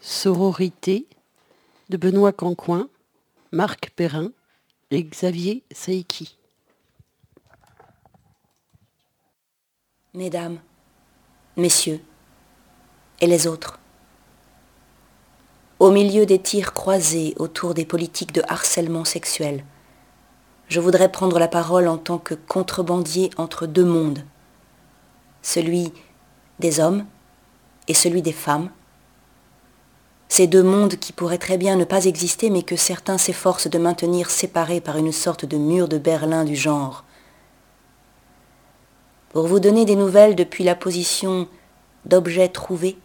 [0.00, 1.08] Sororité
[1.88, 2.88] de Benoît Cancoin,
[3.50, 4.30] Marc Perrin
[4.92, 6.38] et Xavier Saïki.
[10.14, 10.58] Mesdames,
[11.56, 12.02] Messieurs,
[13.22, 13.78] et les autres.
[15.78, 19.64] Au milieu des tirs croisés autour des politiques de harcèlement sexuel,
[20.68, 24.22] je voudrais prendre la parole en tant que contrebandier entre deux mondes,
[25.40, 25.94] celui
[26.58, 27.06] des hommes
[27.88, 28.68] et celui des femmes,
[30.28, 33.78] ces deux mondes qui pourraient très bien ne pas exister mais que certains s'efforcent de
[33.78, 37.02] maintenir séparés par une sorte de mur de Berlin du genre
[39.31, 41.47] Pour vous donner des nouvelles depuis la position
[42.05, 42.97] d'objets trouvés,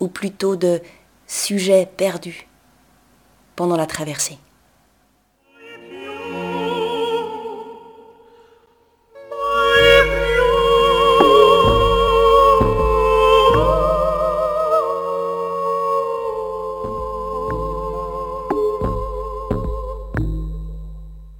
[0.00, 0.80] ou plutôt de
[1.26, 2.48] sujets perdus
[3.56, 4.38] pendant la traversée.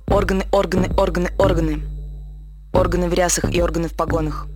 [0.08, 1.95] Органы, органы, органы, органы.
[2.76, 4.46] Органы в рясах и органы в погонах.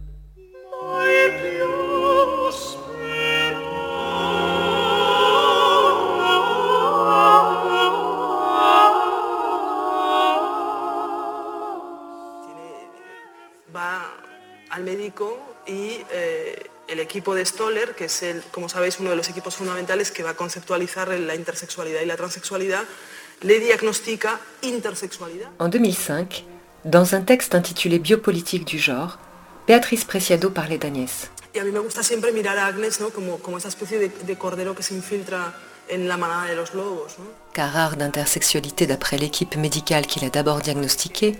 [13.74, 14.10] va
[14.70, 19.16] al médico y eh, el equipo de Stoller, que es, el, como sabéis, uno de
[19.16, 22.84] los equipos fundamentales que va a conceptualizar la intersexualidad y la transexualidad,
[23.42, 25.50] le diagnostica intersexualidad.
[25.60, 26.28] En 2005,
[26.85, 29.19] dans un texte intitulé Biopolitique du genre,
[29.67, 31.29] Béatrice Preciado parlait d'Agnès.
[31.53, 33.09] Y a mí me gusta siempre mirar a Agnes ¿no?
[33.09, 35.53] como, como esa especie de, de cordero que se infiltra
[35.89, 37.17] en la manada de los lobos.
[37.19, 37.25] ¿no?
[37.53, 41.37] Car rare d'intersexualité d'après l'équipe médicale qui l'a d'abord diagnostiquée,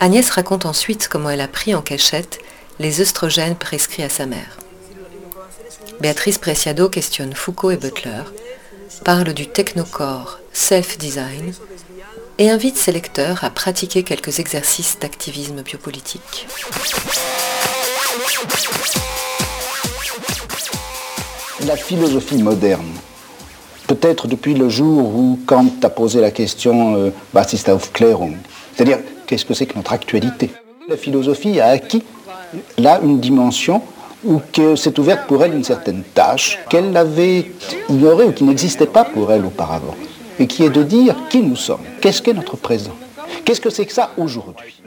[0.00, 2.38] Agnès raconte ensuite comment elle a pris en cachette
[2.78, 4.56] les œstrogènes prescrits à sa mère.
[6.00, 8.22] Béatrice Preciado questionne Foucault et Butler,
[9.04, 11.52] parle du technocore self-design
[12.38, 16.46] et invite ses lecteurs à pratiquer quelques exercices d'activisme biopolitique.
[21.66, 22.92] La philosophie moderne,
[23.86, 28.36] peut-être depuis le jour où Kant a posé la question euh, Was ist Aufklärung
[28.74, 30.50] C'est-à-dire, qu'est-ce que c'est que notre actualité?
[30.88, 32.02] La philosophie a acquis
[32.78, 33.82] là une dimension
[34.24, 37.50] où que s'est ouverte pour elle une certaine tâche qu'elle avait
[37.88, 39.94] ignorée ou qui n'existait pas pour elle auparavant,
[40.38, 42.96] et qui est de dire qui nous sommes, qu'est-ce qu'est notre présent,
[43.44, 44.82] qu'est-ce que c'est que ça aujourd'hui?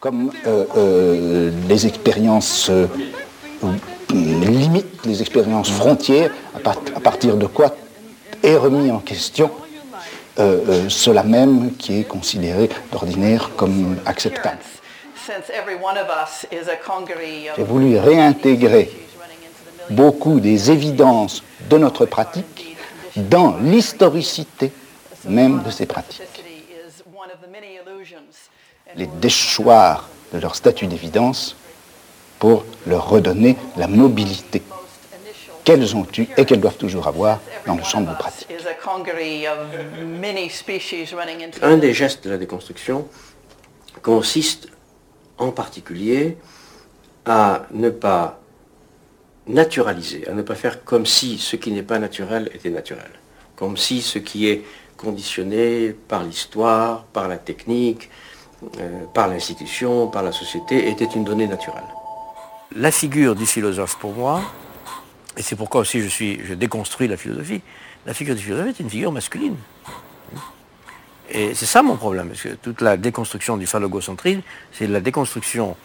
[0.00, 2.86] Comme euh, euh, les expériences euh,
[4.12, 7.74] limites, les expériences frontières, à, part- à partir de quoi
[8.42, 9.50] est remis en question
[10.88, 14.60] cela même qui est considéré d'ordinaire comme acceptable.
[17.56, 18.88] J'ai voulu réintégrer
[19.90, 22.76] beaucoup des évidences de notre pratique
[23.16, 24.72] dans l'historicité
[25.26, 26.22] même de ces pratiques.
[28.96, 31.56] Les déchoir de leur statut d'évidence
[32.38, 34.62] pour leur redonner la mobilité
[35.64, 38.48] qu'elles ont eue et qu'elles doivent toujours avoir dans le champ de pratique.
[41.62, 43.06] Un des gestes de la déconstruction
[44.02, 44.68] consiste
[45.36, 46.38] en particulier
[47.26, 48.37] à ne pas
[49.48, 53.10] naturaliser, à ne pas faire comme si ce qui n'est pas naturel était naturel,
[53.56, 54.62] comme si ce qui est
[54.96, 58.10] conditionné par l'histoire, par la technique,
[58.80, 61.84] euh, par l'institution, par la société, était une donnée naturelle.
[62.76, 64.42] La figure du philosophe pour moi,
[65.36, 67.62] et c'est pourquoi aussi je, suis, je déconstruis la philosophie,
[68.06, 69.56] la figure du philosophe est une figure masculine.
[71.30, 74.40] Et c'est ça mon problème, parce que toute la déconstruction du phallogocentrisme,
[74.72, 75.76] c'est la déconstruction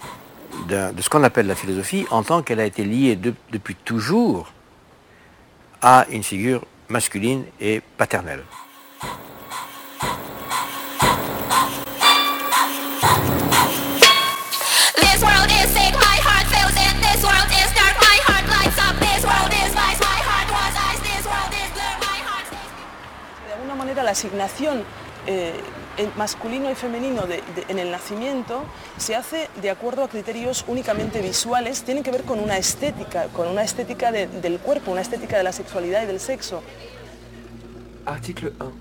[0.68, 4.52] de ce qu'on appelle la philosophie en tant qu'elle a été liée de- depuis toujours
[5.82, 8.42] à une figure masculine et paternelle.
[24.02, 24.82] La asignación
[25.26, 25.52] eh,
[25.98, 28.64] en masculino y femenino de- de- en el nacimiento
[28.98, 33.48] se hace de acuerdo a criterios únicamente visuales, tienen que ver con una estética, con
[33.48, 36.62] una estética de- del cuerpo, una estética de la sexualidad y del sexo.
[38.06, 38.72] Article 1.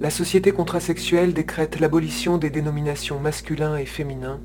[0.00, 4.38] La société contrasexuelle décrète l'abolition des dénominations masculin et féminin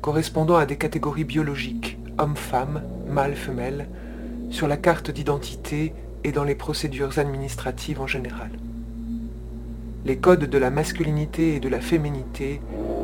[0.00, 3.88] correspondant à des catégories biologiques, homme-femme, mâle-femelle,
[4.50, 5.92] sur la carte d'identité
[6.24, 8.50] et dans les procédures administratives en général.
[10.02, 12.62] Les codes de la masculinité et de la féminité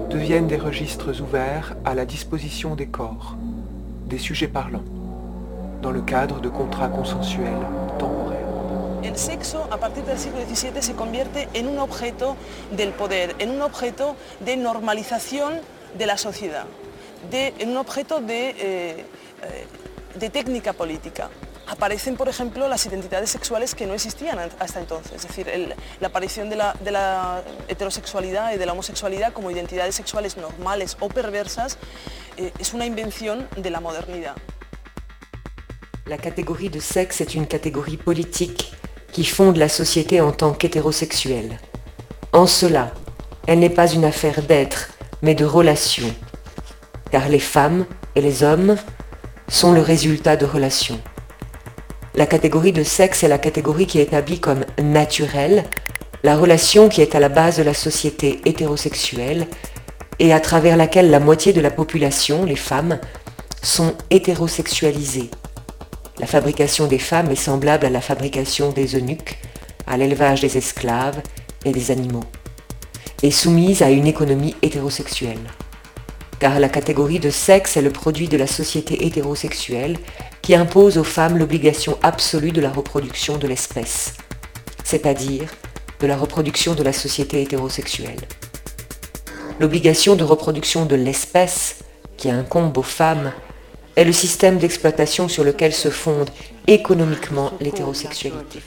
[0.09, 3.37] deviennent des registres ouverts à la disposition des corps,
[4.07, 4.85] des sujets parlants,
[5.83, 7.67] dans le cadre de contrats consensuels
[7.99, 8.47] temporaires.
[9.03, 12.35] El sexo a partir del siglo XVII se convierte en un objeto
[12.75, 15.53] del poder, en un objeto de normalización
[15.99, 16.65] de la sociedad,
[17.31, 21.29] en un objeto de, eh, eh, de técnica política.
[21.67, 25.13] Aparecen, por ejemplo, las identidades sexuales que no existían hasta entonces.
[25.13, 26.93] Es decir, el, la aparición de la, de
[27.69, 31.79] heterosexualidad y de la homosexualidad como identidades sexuales normales o perversas
[32.37, 34.37] eh, es una invención de la modernidad.
[36.07, 38.73] La catégorie de sexe est une catégorie politique
[39.13, 41.59] qui fonde la société en tant qu'hétérosexuelle.
[42.33, 42.93] En cela,
[43.49, 44.91] elle n'est pas une affaire d'être,
[45.23, 46.15] mais de relation.
[47.11, 48.77] Car les femmes et les hommes
[49.49, 51.01] sont le résultat de relations.
[52.17, 55.65] La catégorie de sexe est la catégorie qui établit comme naturelle
[56.23, 59.47] la relation qui est à la base de la société hétérosexuelle
[60.19, 62.99] et à travers laquelle la moitié de la population, les femmes,
[63.63, 65.31] sont hétérosexualisées.
[66.19, 69.39] La fabrication des femmes est semblable à la fabrication des eunuques,
[69.87, 71.21] à l'élevage des esclaves
[71.67, 72.25] et des animaux,
[73.23, 75.51] et soumise à une économie hétérosexuelle.
[76.39, 79.99] Car la catégorie de sexe est le produit de la société hétérosexuelle
[80.47, 84.15] qui impose aux femmes l'obligation absolue de la reproduction de l'espèce,
[84.85, 85.53] c'est-à-dire
[85.99, 88.21] de la reproduction de la société hétérosexuelle.
[89.59, 91.79] L'obligation de reproduction de l'espèce
[92.17, 93.33] qui incombe aux femmes
[93.97, 96.31] est le système d'exploitation sur lequel se fonde
[96.69, 98.61] économiquement l'hétérosexualité.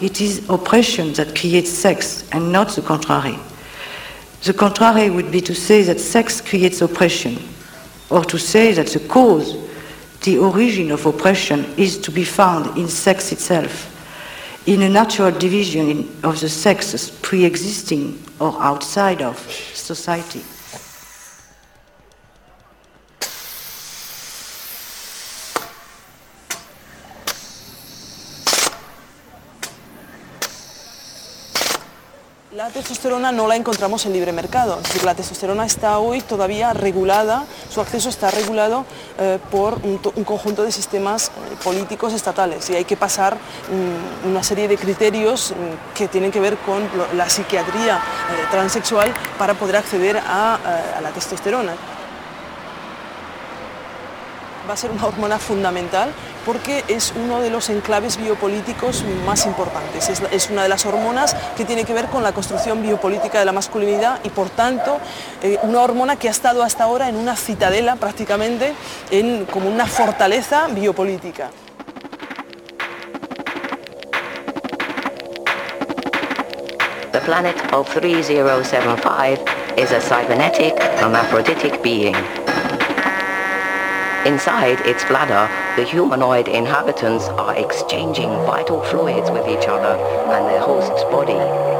[0.00, 3.38] It is oppression that creates sex and not the contrary.
[4.44, 7.36] The contrary would be to say that sex creates oppression,
[8.08, 9.56] or to say that the cause,
[10.22, 13.88] the origin of oppression, is to be found in sex itself
[14.66, 19.38] in a natural division of the sexes pre-existing or outside of
[19.74, 20.42] society.
[32.52, 36.72] La testosterona no la encontramos en libre mercado, es decir, la testosterona está hoy todavía
[36.72, 38.84] regulada, su acceso está regulado
[39.20, 41.30] eh, por un, un, conjunto de sistemas eh,
[41.62, 42.68] políticos estatales.
[42.70, 43.38] Y hay que pasar
[43.70, 45.58] um, una serie de criterios um,
[45.94, 46.82] que tienen que ver con
[47.16, 50.56] la psiquiatría eh, transexual para poder acceder a,
[50.96, 51.74] a la testosterona
[54.70, 56.12] va a ser una hormona fundamental
[56.46, 60.08] porque es uno de los enclaves biopolíticos más importantes.
[60.30, 63.52] Es, una de las hormonas que tiene que ver con la construcción biopolítica de la
[63.52, 64.98] masculinidad y por tanto
[65.42, 68.72] eh, una hormona que ha estado hasta ahora en una citadela prácticamente,
[69.10, 71.50] en, como una fortaleza biopolítica.
[77.10, 79.40] The planet of 3075
[79.76, 82.39] is a cybernetic hermaphroditic.
[84.26, 85.48] Inside its bladder,
[85.80, 91.79] the humanoid inhabitants are exchanging vital fluids with each other and their host's body.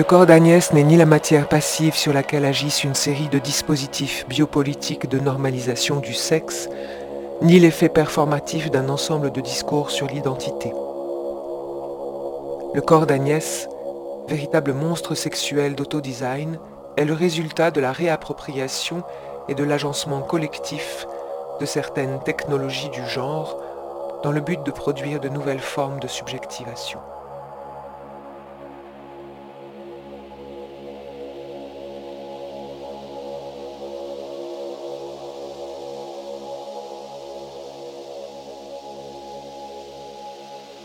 [0.00, 4.26] Le corps d'Agnès n'est ni la matière passive sur laquelle agissent une série de dispositifs
[4.26, 6.70] biopolitiques de normalisation du sexe,
[7.42, 10.72] ni l'effet performatif d'un ensemble de discours sur l'identité.
[12.72, 13.68] Le corps d'Agnès,
[14.26, 16.58] véritable monstre sexuel d'autodesign,
[16.96, 19.02] est le résultat de la réappropriation
[19.50, 21.06] et de l'agencement collectif
[21.60, 23.60] de certaines technologies du genre
[24.22, 27.00] dans le but de produire de nouvelles formes de subjectivation.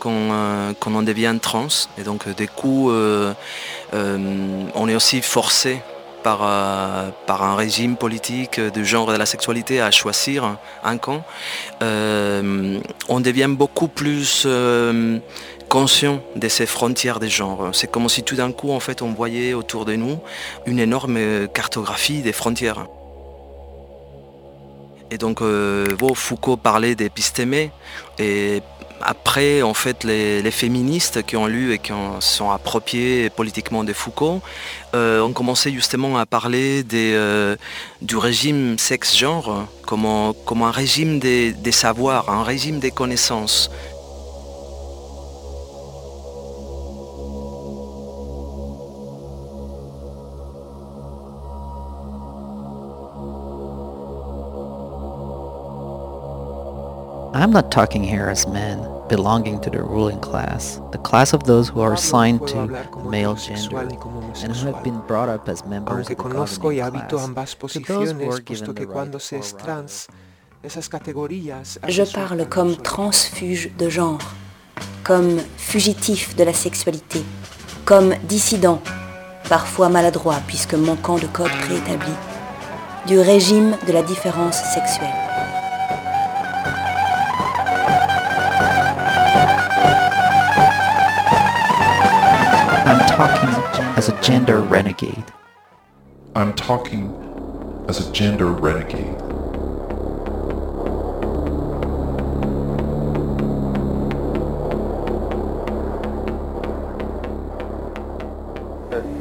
[0.06, 1.66] Quand, euh, devient trans.
[1.98, 3.32] Et donc, des coups, euh,
[3.92, 5.80] euh, on est aussi forcé
[6.22, 6.38] par,
[7.26, 11.24] par, un régime politique du genre de la sexualité à choisir un camp.
[11.80, 14.46] on devient beaucoup plus
[15.68, 17.70] conscient de ces frontières des genres.
[17.72, 20.18] C'est comme si tout d'un coup, en fait, on voyait autour de nous
[20.66, 22.86] une énorme cartographie des frontières.
[25.10, 25.40] Et donc,
[26.14, 27.70] Foucault parlait d'épistémé
[28.18, 28.62] et
[29.00, 33.92] après, en fait, les, féministes qui ont lu et qui ont, sont appropriés politiquement de
[33.92, 34.40] Foucault
[34.94, 37.56] euh, ont commencé justement à parler euh,
[38.00, 40.06] du régime sexe-genre comme,
[40.44, 43.70] comme, un régime des, des savoirs, un régime des connaissances.
[57.36, 58.78] I'm not talking here as men
[59.10, 63.34] belonging to the ruling class, the class of those who are assigned to the male
[63.34, 63.76] gender
[64.42, 67.54] and who have been brought up as members Aunque of the governing class.
[67.74, 69.12] To those who are given que the right
[71.88, 74.18] Je parle comme transfuge de genre,
[75.04, 77.22] comme fugitif de la sexualité,
[77.84, 78.80] comme dissident,
[79.50, 82.14] parfois maladroit puisque manquant de code préétabli,
[83.06, 85.25] du régime de la différence sexuelle.
[93.08, 93.48] Talking
[93.96, 95.24] as a gender renegade.
[96.34, 97.14] I'm talking
[97.88, 99.22] as a gender renegade.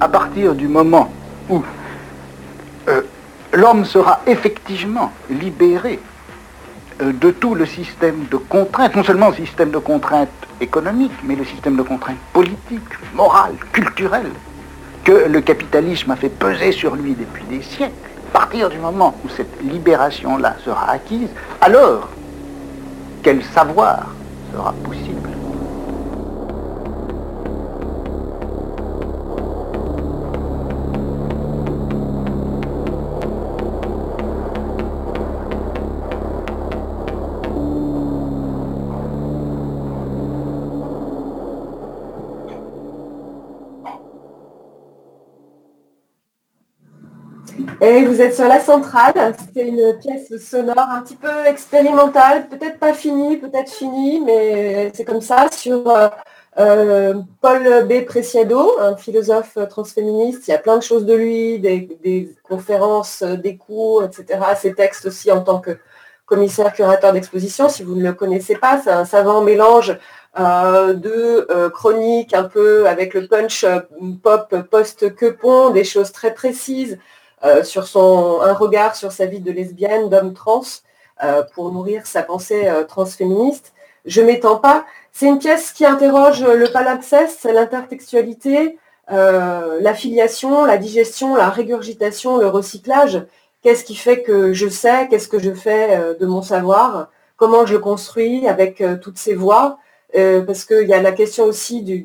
[0.02, 1.10] à partir du moment
[1.50, 1.64] où
[2.90, 3.02] euh,
[3.54, 6.00] l'homme sera effectivement libéré
[7.00, 10.30] de tout le système de contraintes, non seulement le système de contraintes
[10.62, 12.82] économiques, mais le système de contraintes politiques,
[13.14, 14.32] morales, culturelles,
[15.04, 17.94] que le capitalisme a fait peser sur lui depuis des siècles,
[18.34, 21.30] à partir du moment où cette libération-là sera acquise,
[21.62, 22.10] alors
[23.24, 24.08] quel savoir
[24.54, 25.15] sera possible
[47.86, 52.80] Et vous êtes sur la centrale, c'était une pièce sonore un petit peu expérimentale, peut-être
[52.80, 56.08] pas finie, peut-être finie, mais c'est comme ça, sur euh,
[56.58, 58.04] euh, Paul B.
[58.04, 60.48] Preciado, un philosophe transféministe.
[60.48, 64.40] Il y a plein de choses de lui, des, conférences, euh, des cours, etc.
[64.60, 65.78] Ses textes aussi en tant que
[66.26, 67.70] commissaire curateur d'exposition.
[67.70, 69.96] Si vous ne le connaissez pas, c'est un savant mélange
[70.38, 73.64] de chroniques un peu avec le punch
[74.22, 76.98] pop post-quepon, des choses très précises,
[77.64, 80.64] sur son, un regard sur sa vie de lesbienne, d'homme trans,
[81.24, 83.74] euh, pour nourrir sa pensée euh, transféministe.
[84.06, 84.86] Je m'étends pas.
[85.14, 88.78] C'est une pièce qui interroge le palimpseste, l'intertextualité,
[89.12, 93.26] euh, la filiation, la digestion, la régurgitation, le recyclage.
[93.62, 97.10] Qu'est-ce qui fait que je sais Qu'est-ce que je fais euh, de mon savoir?
[97.38, 99.78] Comment je le construis avec euh, toutes ces voix?
[100.16, 102.04] Euh, Parce qu'il y a la question aussi de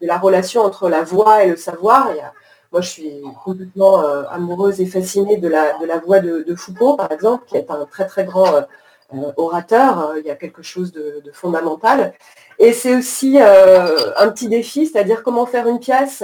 [0.00, 2.10] la relation entre la voix et le savoir.
[2.72, 6.96] Moi, je suis complètement euh, amoureuse et fascinée de la, de la voix de, Foucault,
[6.96, 8.62] par exemple, qui est un très très grand euh,
[9.14, 10.14] euh, orateur.
[10.18, 12.14] Il y a quelque chose de, de fondamental.
[12.58, 16.22] Et c'est aussi un petit défi, c'est-à-dire comment faire une pièce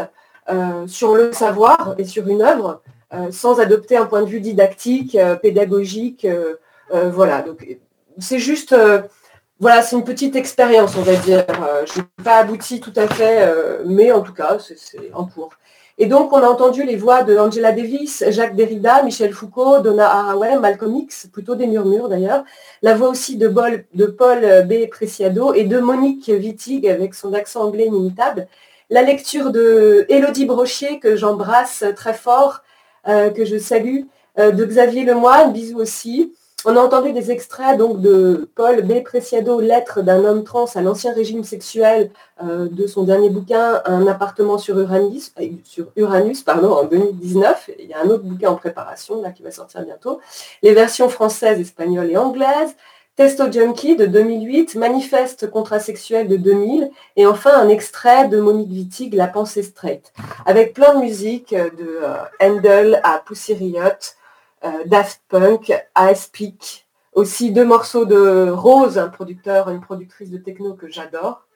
[0.87, 2.81] sur le savoir et sur une œuvre
[3.31, 6.27] sans adopter un point de vue didactique, pédagogique.
[6.91, 7.67] voilà, donc
[8.19, 8.77] c'est juste,
[9.59, 11.45] voilà, c'est une petite expérience, on va dire.
[11.87, 13.53] Je n'ai pas abouti tout à fait,
[13.85, 15.51] mais en tout cas, c'est en cours.
[16.01, 20.09] Et donc, on a entendu les voix de Angela Davis, Jacques Derrida, Michel Foucault, Donna
[20.09, 22.45] Haraway, Malcolm X, plutôt des murmures d'ailleurs.
[22.83, 24.89] La voix aussi de, Paul B.
[24.89, 28.47] Preciado et de Monique Wittig avec son accent anglais inimitable.
[28.91, 32.63] La lecture de Élodie Brochier, que j'embrasse très fort,
[33.09, 34.03] euh, que je salue,
[34.39, 36.33] euh, de Xavier Lemoine, bisous aussi.
[36.65, 39.05] On a entendu des extraits donc de Paul B.
[39.05, 42.11] Preciado, Lettre d'un homme trans à l'ancien régime sexuel
[42.43, 47.71] euh, de son dernier bouquin, Un appartement sur Uranus, euh, sur Uranus pardon, en 2019.
[47.79, 50.19] Il y a un autre bouquin en préparation là, qui va sortir bientôt.
[50.65, 52.75] Les versions françaises, espagnoles et anglaises.
[53.15, 59.15] Testo Junkie de 2008, Manifeste contrasexuel de 2000 et enfin un extrait de Monique Wittig,
[59.15, 60.13] La pensée straight,
[60.45, 63.55] avec plein de musique euh, de euh, Handel à Pussy
[64.87, 70.75] Daft Punk, à Peak, aussi deux morceaux de Rose, un producteur, une productrice de techno
[70.75, 71.47] que j'adore,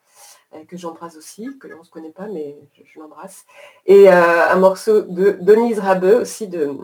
[0.55, 3.45] euh, que j'embrasse aussi, que on ne se connaît pas, mais je, l'embrasse,
[3.87, 6.77] et euh, un morceau de Denise Rabeux aussi de,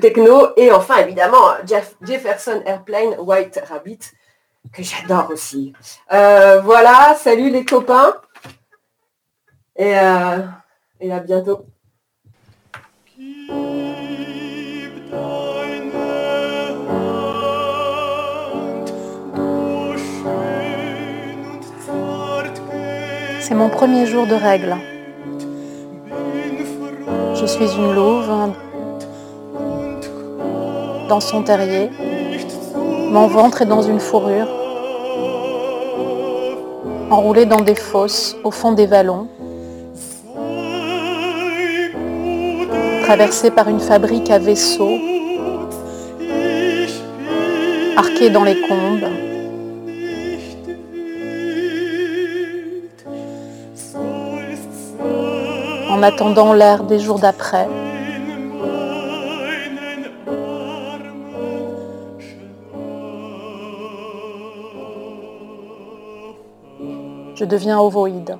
[0.00, 4.00] techno, et enfin évidemment Jeff- Jefferson Airplane White Rabbit,
[4.72, 5.72] que j'adore aussi.
[6.12, 8.14] Euh, voilà, salut les copains,
[9.80, 10.38] euh,
[11.00, 11.66] et à bientôt.
[23.52, 24.74] C'est mon premier jour de règles.
[27.34, 28.32] Je suis une louve
[31.10, 31.90] dans son terrier.
[33.10, 34.48] Mon ventre est dans une fourrure,
[37.10, 39.28] enroulée dans des fosses au fond des vallons,
[43.02, 44.96] traversée par une fabrique à vaisseaux,
[47.98, 49.10] arquée dans les combes,
[56.02, 57.68] en attendant l'ère des jours d'après.
[67.36, 68.36] Je deviens ovoïde.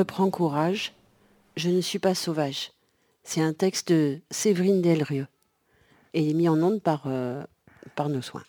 [0.00, 0.94] Reprends courage,
[1.56, 2.72] je ne suis pas sauvage.
[3.22, 5.26] C'est un texte de Séverine Delrieux
[6.14, 7.44] et mis en onde par, euh,
[7.96, 8.44] par nos soins.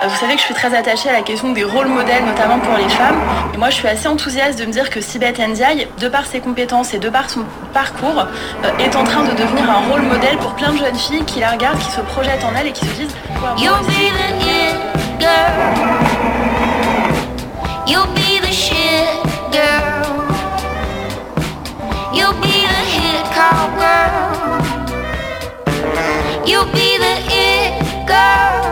[0.00, 2.76] Vous savez que je suis très attachée à la question des rôles modèles, notamment pour
[2.76, 3.18] les femmes.
[3.52, 6.38] Et moi, je suis assez enthousiaste de me dire que Sibeth Ndiaye, de par ses
[6.38, 8.26] compétences et de par son parcours,
[8.64, 11.40] euh, est en train de devenir un rôle modèle pour plein de jeunes filles qui
[11.40, 13.16] la regardent, qui se projettent en elle et qui se disent
[13.58, 13.82] You'll
[26.66, 27.28] be the
[28.06, 28.67] girl.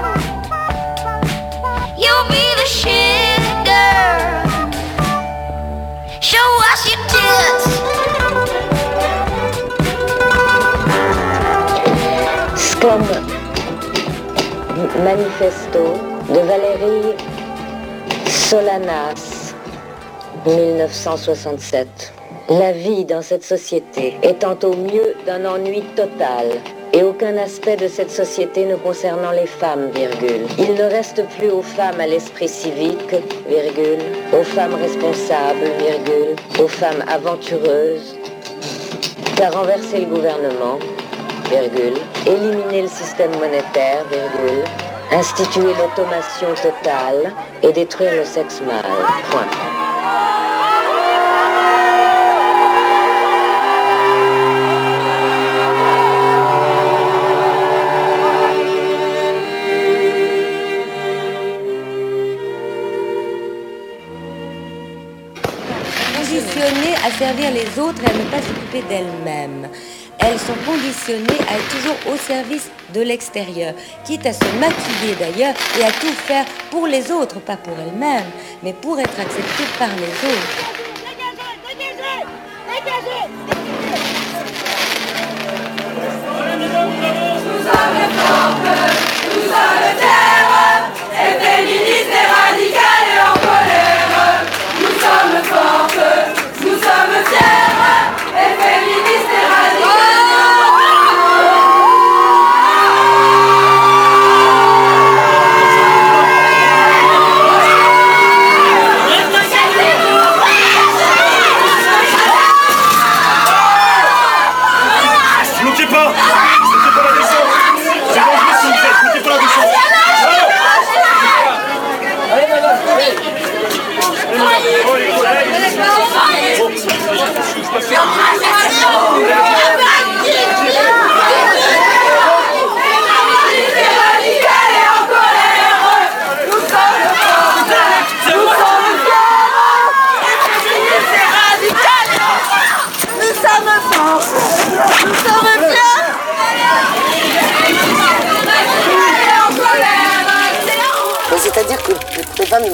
[14.77, 15.95] Manifesto
[16.29, 17.17] de Valérie
[18.27, 19.55] Solanas,
[20.45, 22.13] 1967.
[22.51, 26.49] La vie dans cette société étant au mieux d'un ennui total
[26.93, 30.47] et aucun aspect de cette société ne concernant les femmes, virgule.
[30.59, 33.15] Il ne reste plus aux femmes à l'esprit civique,
[34.39, 35.71] aux femmes responsables,
[36.63, 38.15] aux femmes aventureuses,
[39.37, 40.79] qu'à renverser le gouvernement,
[42.27, 44.05] éliminer le système monétaire,
[45.13, 47.33] instituer l'automation totale
[47.63, 48.83] et détruire le sexe mâle.
[49.31, 49.47] Point.
[66.37, 69.69] conditionnées à servir les autres et à ne pas s'occuper d'elles-mêmes.
[70.19, 75.55] Elles sont conditionnées à être toujours au service de l'extérieur, quitte à se maquiller d'ailleurs
[75.79, 78.31] et à tout faire pour les autres, pas pour elles-mêmes,
[78.63, 80.77] mais pour être acceptées par les autres.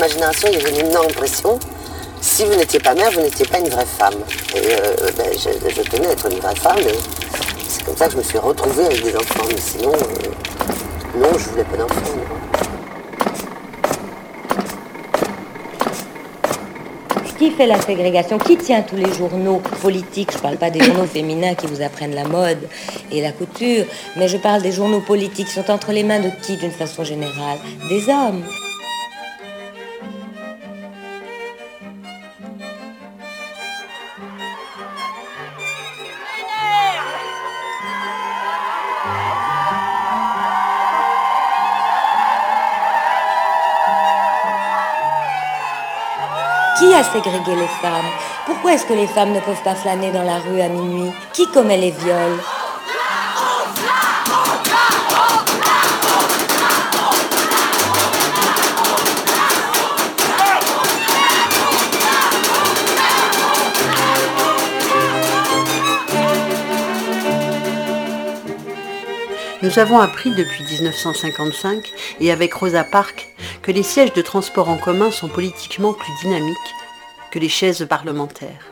[0.09, 1.59] Soir, il y avait une énorme pression.
[2.20, 4.14] Si vous n'étiez pas mère, vous n'étiez pas une vraie femme.
[4.55, 6.98] Et euh, ben, je, tenais à être une vraie femme, et
[7.68, 9.44] c'est comme ça que je me suis retrouvée avec des enfants.
[9.48, 12.00] Mais sinon, euh, non, je voulais pas d'enfants.
[17.38, 18.38] Qui fait la ségrégation?
[18.38, 20.30] Qui tient tous les journaux politiques?
[20.30, 22.68] Je ne parle pas des journaux féminins qui vous apprennent la mode
[23.11, 23.84] et la couture,
[24.14, 27.03] mais je parle des journaux politiques qui sont entre les mains de qui d'une façon
[27.03, 27.59] générale?
[27.88, 28.44] Des hommes.
[47.13, 48.11] ségréguer les femmes.
[48.47, 51.13] Pourquoi est-ce que les femmes ne peuvent pas flâner dans la rue à minuit?
[51.33, 52.39] Qui commet les viols?
[69.63, 73.29] Nous avons appris depuis 1955 et avec Rosa Parks
[73.63, 76.57] que les sièges de transport en commun sont politiquement plus dynamiques
[77.33, 78.70] que les chaises parlementaires.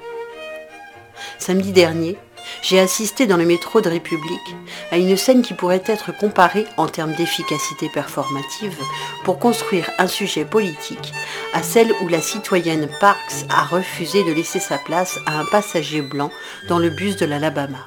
[1.39, 2.17] Samedi dernier,
[2.63, 4.57] j'ai assisté dans le métro de République
[4.91, 8.77] à une scène qui pourrait être comparée en termes d'efficacité performative
[9.25, 11.13] pour construire un sujet politique
[11.55, 16.03] à celle où la citoyenne Parks a refusé de laisser sa place à un passager
[16.03, 16.31] blanc
[16.69, 17.87] dans le bus de l'Alabama.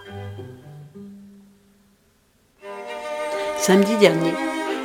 [3.58, 4.34] Samedi dernier,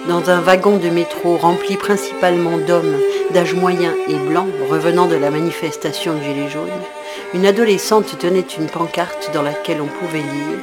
[0.08, 2.98] dans un wagon de métro rempli principalement d'hommes
[3.32, 6.68] d'âge moyen et blanc revenant de la manifestation de Gilets jaunes,
[7.34, 10.58] une adolescente tenait une pancarte dans laquelle on pouvait lire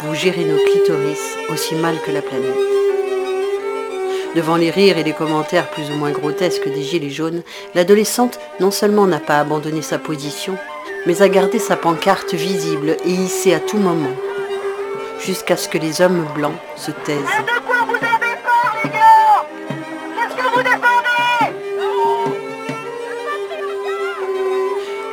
[0.00, 2.56] Vous gérez nos clitoris aussi mal que la planète.
[4.34, 7.42] Devant les rires et les commentaires plus ou moins grotesques des Gilets jaunes,
[7.74, 10.56] l'adolescente non seulement n'a pas abandonné sa position,
[11.06, 14.14] mais a gardé sa pancarte visible et hissée à tout moment,
[15.18, 17.59] jusqu'à ce que les hommes blancs se taisent.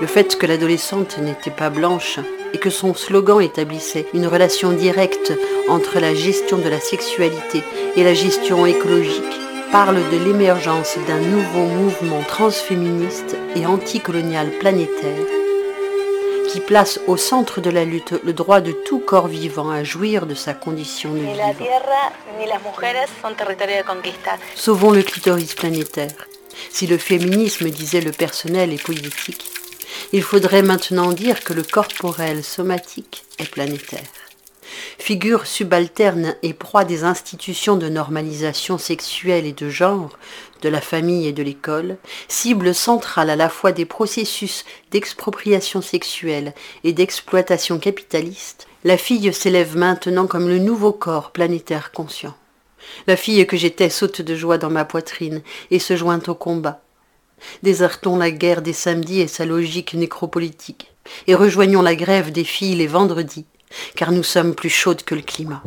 [0.07, 2.21] Le fait que l'adolescente n'était pas blanche
[2.53, 5.33] et que son slogan établissait une relation directe
[5.67, 7.61] entre la gestion de la sexualité
[7.97, 9.21] et la gestion écologique
[9.69, 15.25] parle de l'émergence d'un nouveau mouvement transféministe et anticolonial planétaire
[16.53, 20.25] qui place au centre de la lutte le droit de tout corps vivant à jouir
[20.25, 21.33] de sa condition de vivant.
[24.55, 26.29] Sauvons le clitoris planétaire.
[26.69, 29.51] Si le féminisme disait le personnel est politique,
[30.13, 34.01] il faudrait maintenant dire que le corporel somatique est planétaire.
[34.99, 40.17] Figure subalterne et proie des institutions de normalisation sexuelle et de genre,
[40.61, 46.53] de la famille et de l'école, cible centrale à la fois des processus d'expropriation sexuelle
[46.83, 52.35] et d'exploitation capitaliste, la fille s'élève maintenant comme le nouveau corps planétaire conscient.
[53.05, 55.41] La fille que j'étais saute de joie dans ma poitrine
[55.71, 56.81] et se joint au combat.
[57.63, 60.93] Désertons la guerre des samedis et sa logique nécropolitique,
[61.27, 63.45] et rejoignons la grève des filles les vendredis,
[63.95, 65.63] car nous sommes plus chaudes que le climat.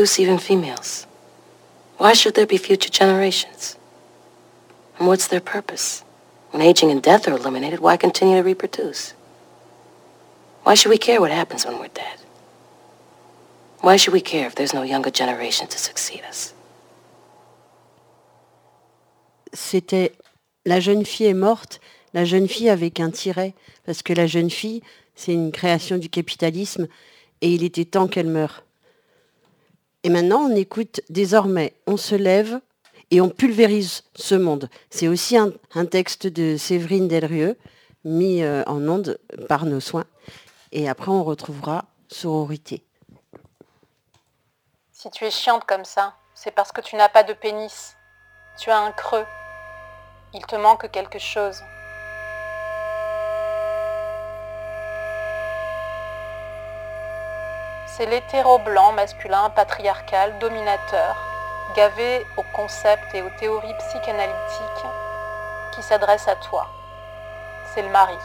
[0.00, 1.06] Even females?
[1.98, 3.76] Why should there be future generations?
[4.98, 6.02] And what's their purpose?
[6.52, 9.12] When aging and death are eliminated, why continue to reproduce?
[10.62, 12.18] Why should we care what happens when we're dead?
[13.80, 16.54] Why should we care if there's no younger generation to succeed us?
[19.52, 20.12] C'était
[20.64, 21.80] la jeune fille est morte,
[22.14, 23.52] la jeune fille avec un tiret,
[23.84, 24.82] parce que la jeune fille,
[25.14, 26.88] c'est une création du capitalisme,
[27.42, 28.64] et il était temps qu'elle meure.
[30.02, 32.60] Et maintenant, on écoute désormais, on se lève
[33.10, 34.70] et on pulvérise ce monde.
[34.88, 35.52] C'est aussi un,
[35.86, 37.58] texte de Séverine Delrieux,
[38.04, 40.06] mis euh, en onde par nos soins.
[40.72, 42.82] Et après, on retrouvera sororité.
[44.92, 47.96] Si tu es chiante comme ça, c'est parce que tu n'as pas de pénis.
[48.58, 49.26] Tu as un creux.
[50.32, 51.60] Il te manque quelque chose.
[57.96, 61.16] C'est l'hétéro-blanc masculin patriarcal dominateur,
[61.74, 64.86] gavé aux concepts et aux théories psychanalytiques
[65.72, 66.68] qui s'adresse à toi.
[67.74, 68.16] C'est le mari.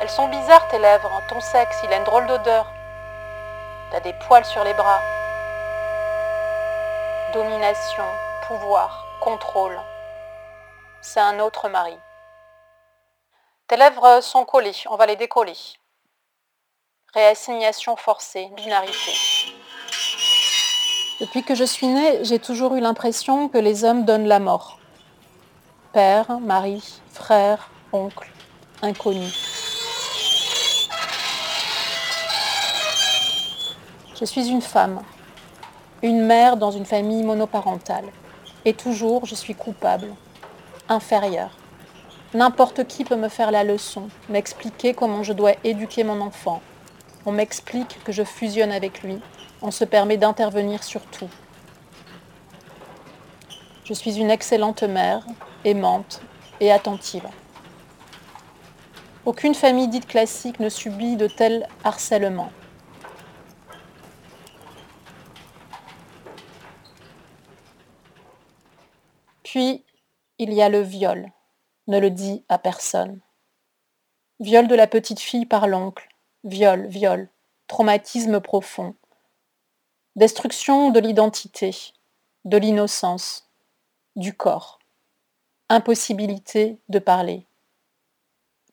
[0.00, 2.66] Elles sont bizarres tes lèvres, ton sexe, il a une drôle d'odeur.
[3.92, 5.00] T'as des poils sur les bras.
[7.32, 8.04] Domination,
[8.48, 9.80] pouvoir, contrôle.
[11.02, 11.96] C'est un autre mari.
[13.68, 15.56] Tes lèvres sont collées, on va les décoller.
[17.16, 19.12] Réassignation forcée, binarité.
[21.18, 24.78] Depuis que je suis née, j'ai toujours eu l'impression que les hommes donnent la mort.
[25.94, 28.30] Père, mari, frère, oncle,
[28.82, 29.32] inconnu.
[34.20, 35.00] Je suis une femme,
[36.02, 38.12] une mère dans une famille monoparentale.
[38.66, 40.14] Et toujours, je suis coupable,
[40.90, 41.56] inférieure.
[42.34, 46.60] N'importe qui peut me faire la leçon, m'expliquer comment je dois éduquer mon enfant.
[47.28, 49.20] On m'explique que je fusionne avec lui.
[49.60, 51.28] On se permet d'intervenir sur tout.
[53.84, 55.26] Je suis une excellente mère,
[55.64, 56.22] aimante
[56.60, 57.26] et attentive.
[59.24, 62.52] Aucune famille dite classique ne subit de tels harcèlements.
[69.42, 69.84] Puis,
[70.38, 71.32] il y a le viol,
[71.88, 73.20] ne le dit à personne.
[74.38, 76.06] Viol de la petite fille par l'oncle,
[76.46, 77.28] viol, viol,
[77.66, 78.94] traumatisme profond.
[80.14, 81.76] Destruction de l'identité,
[82.44, 83.50] de l'innocence,
[84.14, 84.78] du corps.
[85.68, 87.44] Impossibilité de parler.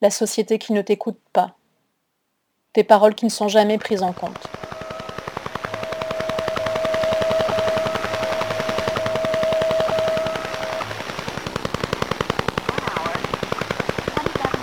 [0.02, 1.56] La société qui ne t'écoute pas.
[2.74, 4.48] Tes paroles qui ne sont jamais prises en compte.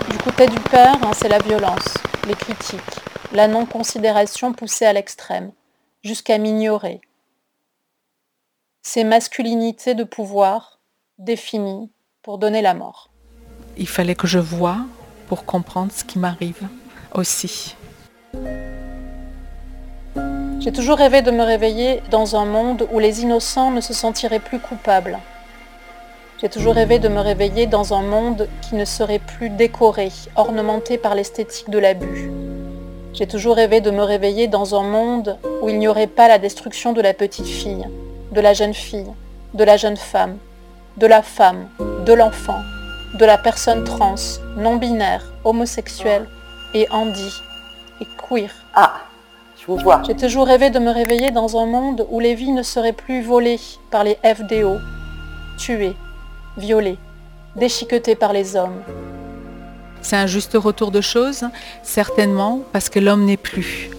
[0.09, 1.97] Du côté du père, hein, c'est la violence,
[2.27, 3.00] les critiques,
[3.33, 5.51] la non-considération poussée à l'extrême,
[6.03, 7.01] jusqu'à m'ignorer.
[8.81, 10.79] Ces masculinités de pouvoir
[11.17, 11.91] définies
[12.23, 13.09] pour donner la mort.
[13.77, 14.79] Il fallait que je voie
[15.27, 16.67] pour comprendre ce qui m'arrive
[17.13, 17.75] aussi.
[20.59, 24.39] J'ai toujours rêvé de me réveiller dans un monde où les innocents ne se sentiraient
[24.39, 25.19] plus coupables.
[26.39, 30.97] J'ai toujours rêvé de me réveiller dans un monde qui ne serait plus décoré, ornementé
[30.97, 32.31] par l'esthétique de l'abus.
[33.13, 36.37] J'ai toujours rêvé de me réveiller dans un monde où il n'y aurait pas la
[36.37, 37.85] destruction de la petite fille,
[38.31, 39.11] de la jeune fille,
[39.53, 40.37] de la jeune femme,
[40.95, 41.67] de la femme,
[42.05, 42.59] de l'enfant,
[43.19, 44.15] de la personne trans,
[44.55, 46.25] non-binaire, homosexuelle
[46.73, 47.33] et handi
[47.99, 48.49] et queer.
[48.75, 49.01] Ah,
[49.59, 50.01] je vous vois.
[50.07, 53.21] J'ai toujours rêvé de me réveiller dans un monde où les vies ne seraient plus
[53.21, 53.59] volées
[53.91, 54.77] par les FDO,
[55.57, 55.97] tuées,
[56.57, 56.97] violées,
[57.57, 58.81] déchiquetées par les hommes.
[60.01, 61.45] C'est un juste retour de choses,
[61.83, 63.89] certainement, parce que l'homme n'est plus.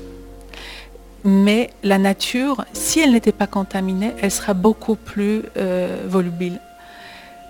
[1.24, 6.60] Mais la nature, si elle n'était pas contaminée, elle sera beaucoup plus euh, volubile.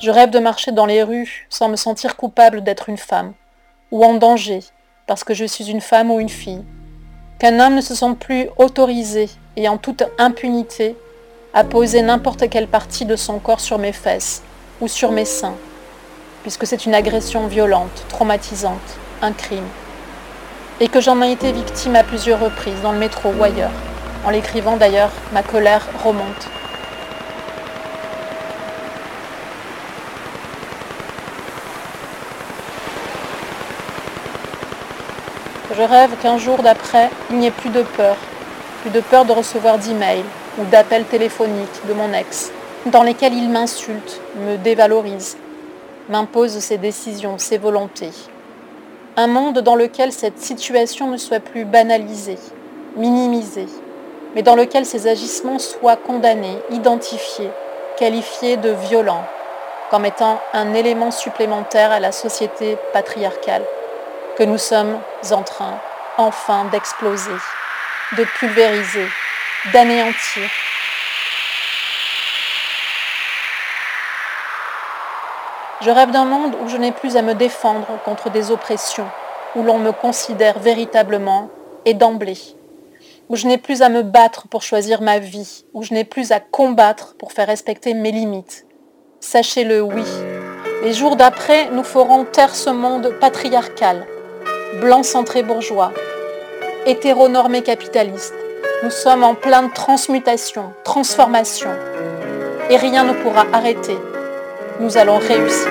[0.00, 3.32] Je rêve de marcher dans les rues sans me sentir coupable d'être une femme,
[3.90, 4.60] ou en danger,
[5.06, 6.62] parce que je suis une femme ou une fille.
[7.38, 10.96] Qu'un homme ne se sente plus autorisé et en toute impunité
[11.54, 14.42] à poser n'importe quelle partie de son corps sur mes fesses
[14.80, 15.56] ou sur mes seins,
[16.42, 19.66] puisque c'est une agression violente, traumatisante, un crime.
[20.80, 23.70] Et que j'en ai été victime à plusieurs reprises, dans le métro ou ailleurs.
[24.24, 26.48] En l'écrivant d'ailleurs, ma colère remonte.
[35.76, 38.16] Je rêve qu'un jour d'après, il n'y ait plus de peur,
[38.82, 40.24] plus de peur de recevoir d'emails
[40.58, 42.50] ou d'appels téléphoniques de mon ex,
[42.86, 45.36] dans lesquels il m'insulte, me dévalorise,
[46.08, 48.12] m'impose ses décisions, ses volontés.
[49.16, 52.38] Un monde dans lequel cette situation ne soit plus banalisée,
[52.96, 53.68] minimisée,
[54.34, 57.50] mais dans lequel ces agissements soient condamnés, identifiés,
[57.98, 59.24] qualifiés de violents,
[59.90, 63.64] comme étant un élément supplémentaire à la société patriarcale
[64.36, 64.98] que nous sommes
[65.30, 65.78] en train
[66.18, 67.30] enfin d'exploser,
[68.16, 69.06] de pulvériser,
[69.72, 70.48] d'anéantir.
[75.84, 79.08] Je rêve d'un monde où je n'ai plus à me défendre contre des oppressions,
[79.56, 81.50] où l'on me considère véritablement
[81.84, 82.38] et d'emblée,
[83.28, 86.30] où je n'ai plus à me battre pour choisir ma vie, où je n'ai plus
[86.30, 88.64] à combattre pour faire respecter mes limites.
[89.18, 90.04] Sachez-le, oui.
[90.84, 94.06] Les jours d'après, nous ferons taire ce monde patriarcal,
[94.80, 95.90] blanc centré bourgeois,
[96.86, 98.34] hétéronormé capitaliste.
[98.84, 101.70] Nous sommes en pleine transmutation, transformation,
[102.70, 103.98] et rien ne pourra arrêter.
[104.82, 105.70] Nous allons réussir.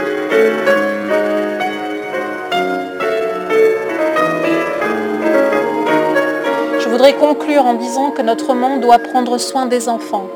[6.80, 10.28] Je voudrais conclure en disant que notre monde doit prendre soin des enfants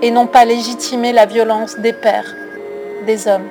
[0.00, 2.36] et non pas légitimer la violence des pères,
[3.04, 3.48] des hommes.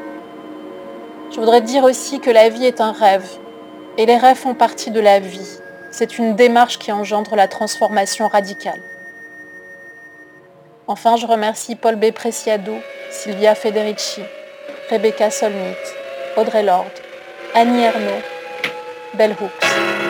[1.32, 3.28] Je voudrais dire aussi que la vie est un rêve
[3.98, 5.60] et les rêves font partie de la vie.
[5.92, 8.82] C'est une démarche qui engendre la transformation radicale.
[10.88, 12.12] Enfin, je remercie Paul B.
[12.12, 12.76] Preciado,
[13.12, 14.22] Sylvia Federici,
[14.90, 15.78] Rebecca Solnit,
[16.36, 16.92] Audrey Lord,
[17.54, 18.24] Annie Ernaux,
[19.14, 20.09] Bell Hooks.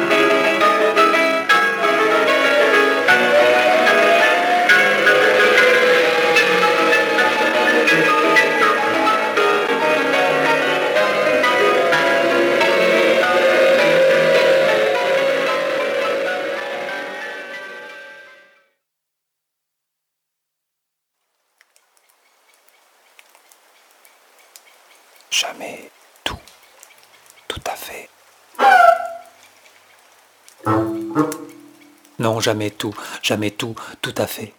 [32.19, 32.93] Non, jamais tout,
[33.23, 34.53] jamais tout, tout à fait.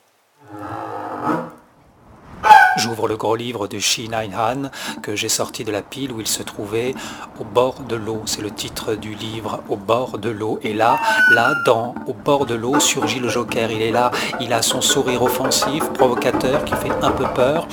[2.77, 4.71] J'ouvre le gros livre de Shi Han
[5.03, 6.95] que j'ai sorti de la pile où il se trouvait
[7.39, 8.23] au bord de l'eau.
[8.25, 10.59] C'est le titre du livre, au bord de l'eau.
[10.63, 10.99] Et là,
[11.33, 13.71] là, dans au bord de l'eau surgit le Joker.
[13.71, 17.67] Il est là, il a son sourire offensif, provocateur, qui fait un peu peur,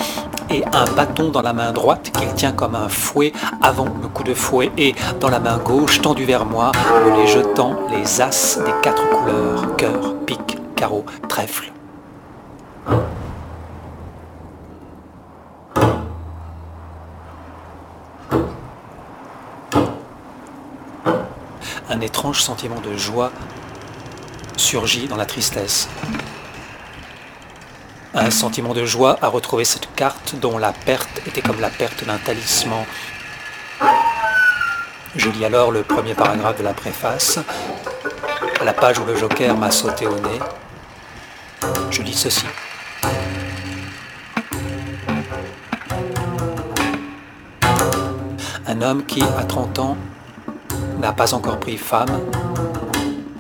[0.50, 4.24] et un bâton dans la main droite qu'il tient comme un fouet avant le coup
[4.24, 6.72] de fouet, et dans la main gauche, tendu vers moi,
[7.06, 11.72] me les jetant les as des quatre couleurs, cœur, pique, carreau, trèfle.
[21.90, 23.32] un étrange sentiment de joie
[24.56, 25.88] surgit dans la tristesse.
[28.20, 32.04] Un sentiment de joie à retrouver cette carte dont la perte était comme la perte
[32.04, 32.84] d'un talisman.
[35.16, 37.38] Je lis alors le premier paragraphe de la préface,
[38.60, 40.40] à la page où le joker m'a sauté au nez.
[41.92, 42.48] Je lis ceci.
[48.66, 49.98] Un homme qui, à 30 ans,
[51.00, 52.20] n'a pas encore pris femme,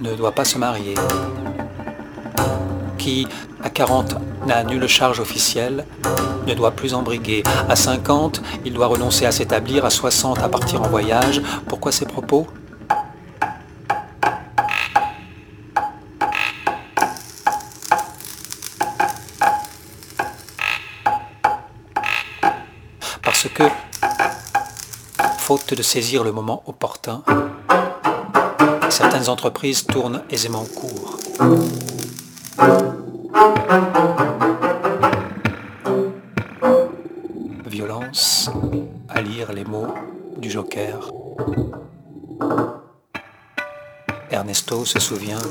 [0.01, 0.93] ne doit pas se marier,
[2.99, 3.27] qui,
[3.63, 4.15] à 40,
[4.47, 5.85] n'a nulle charge officielle,
[6.47, 7.43] ne doit plus embriguer.
[7.69, 11.41] À 50, il doit renoncer à s'établir, à 60, à partir en voyage.
[11.67, 12.47] Pourquoi ces propos?
[23.21, 23.63] Parce que,
[25.37, 27.21] faute de saisir le moment opportun,
[28.89, 31.19] certaines entreprises tournent aisément court.
[40.49, 41.11] Joker.
[44.29, 45.41] Ernesto se souvient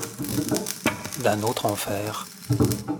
[1.22, 2.26] d'un autre enfer.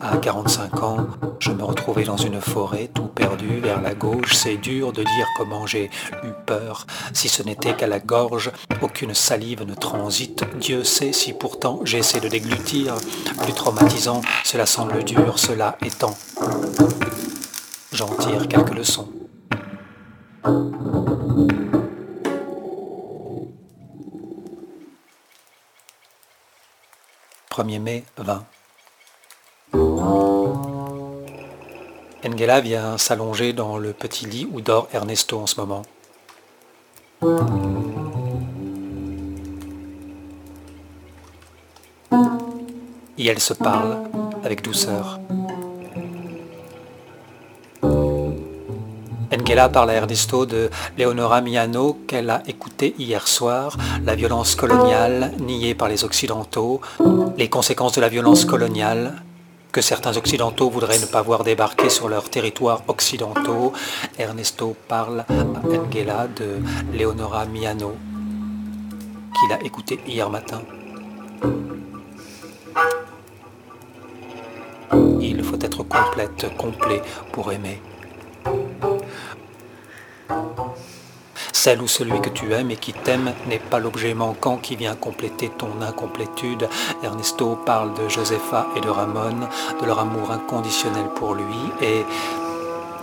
[0.01, 1.07] À 45 ans,
[1.39, 4.35] je me retrouvais dans une forêt tout perdu vers la gauche.
[4.35, 5.91] C'est dur de dire comment j'ai
[6.25, 6.87] eu peur.
[7.13, 8.51] Si ce n'était qu'à la gorge,
[8.83, 10.45] aucune salive ne transite.
[10.59, 12.95] Dieu sait si pourtant j'essaie de déglutir.
[13.43, 16.17] Plus traumatisant, cela semble dur, cela étant.
[17.93, 19.09] J'en tire quelques leçons.
[27.57, 28.45] 1er mai 20.
[32.25, 35.83] Engela vient s'allonger dans le petit lit où dort Ernesto en ce moment.
[43.17, 44.03] Et elle se parle
[44.45, 45.19] avec douceur.
[49.47, 55.35] Engela parle à Ernesto de Leonora Miano qu'elle a écouté hier soir, la violence coloniale
[55.39, 56.81] niée par les Occidentaux,
[57.37, 59.23] les conséquences de la violence coloniale
[59.71, 63.73] que certains occidentaux voudraient ne pas voir débarquer sur leurs territoires occidentaux.
[64.19, 66.59] Ernesto parle à Engela de
[66.99, 67.95] Leonora Miano,
[69.39, 70.63] qu'il a écouté hier matin.
[75.21, 77.81] Il faut être complète, complet pour aimer.
[81.53, 84.95] Celle ou celui que tu aimes et qui t'aime n'est pas l'objet manquant qui vient
[84.95, 86.69] compléter ton incomplétude.
[87.03, 89.49] Ernesto parle de Josefa et de Ramon,
[89.81, 92.05] de leur amour inconditionnel pour lui et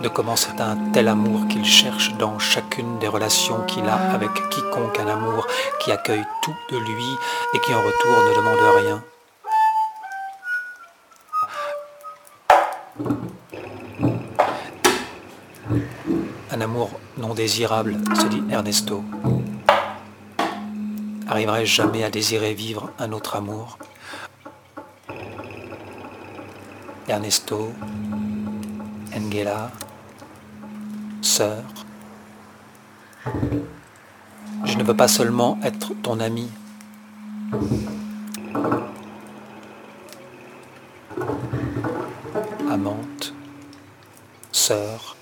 [0.02, 4.30] de comment c'est un tel amour qu'il cherche dans chacune des relations qu'il a avec
[4.50, 5.46] quiconque, un amour
[5.80, 7.16] qui accueille tout de lui
[7.54, 9.13] et qui en retour ne demande rien.
[17.34, 19.04] Désirable, se dit Ernesto.
[21.28, 23.78] Arriverai-je jamais à désirer vivre un autre amour?
[27.08, 27.72] Ernesto,
[29.14, 29.70] Engela,
[31.20, 31.62] sœur.
[34.64, 36.48] Je ne veux pas seulement être ton ami.
[42.70, 43.34] Amante,
[44.52, 45.13] sœur,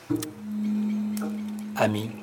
[1.82, 2.21] ami.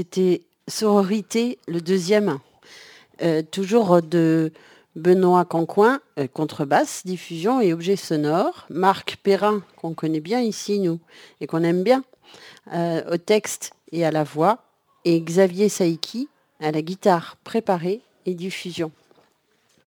[0.00, 2.38] C'était Sororité, le deuxième,
[3.20, 4.50] euh, toujours de
[4.96, 8.64] Benoît Cancoin, euh, contrebasse, diffusion et objet sonore.
[8.70, 11.00] Marc Perrin, qu'on connaît bien ici, nous,
[11.42, 12.02] et qu'on aime bien,
[12.72, 14.64] euh, au texte et à la voix.
[15.04, 16.30] Et Xavier Saïki,
[16.60, 18.92] à la guitare préparée et diffusion.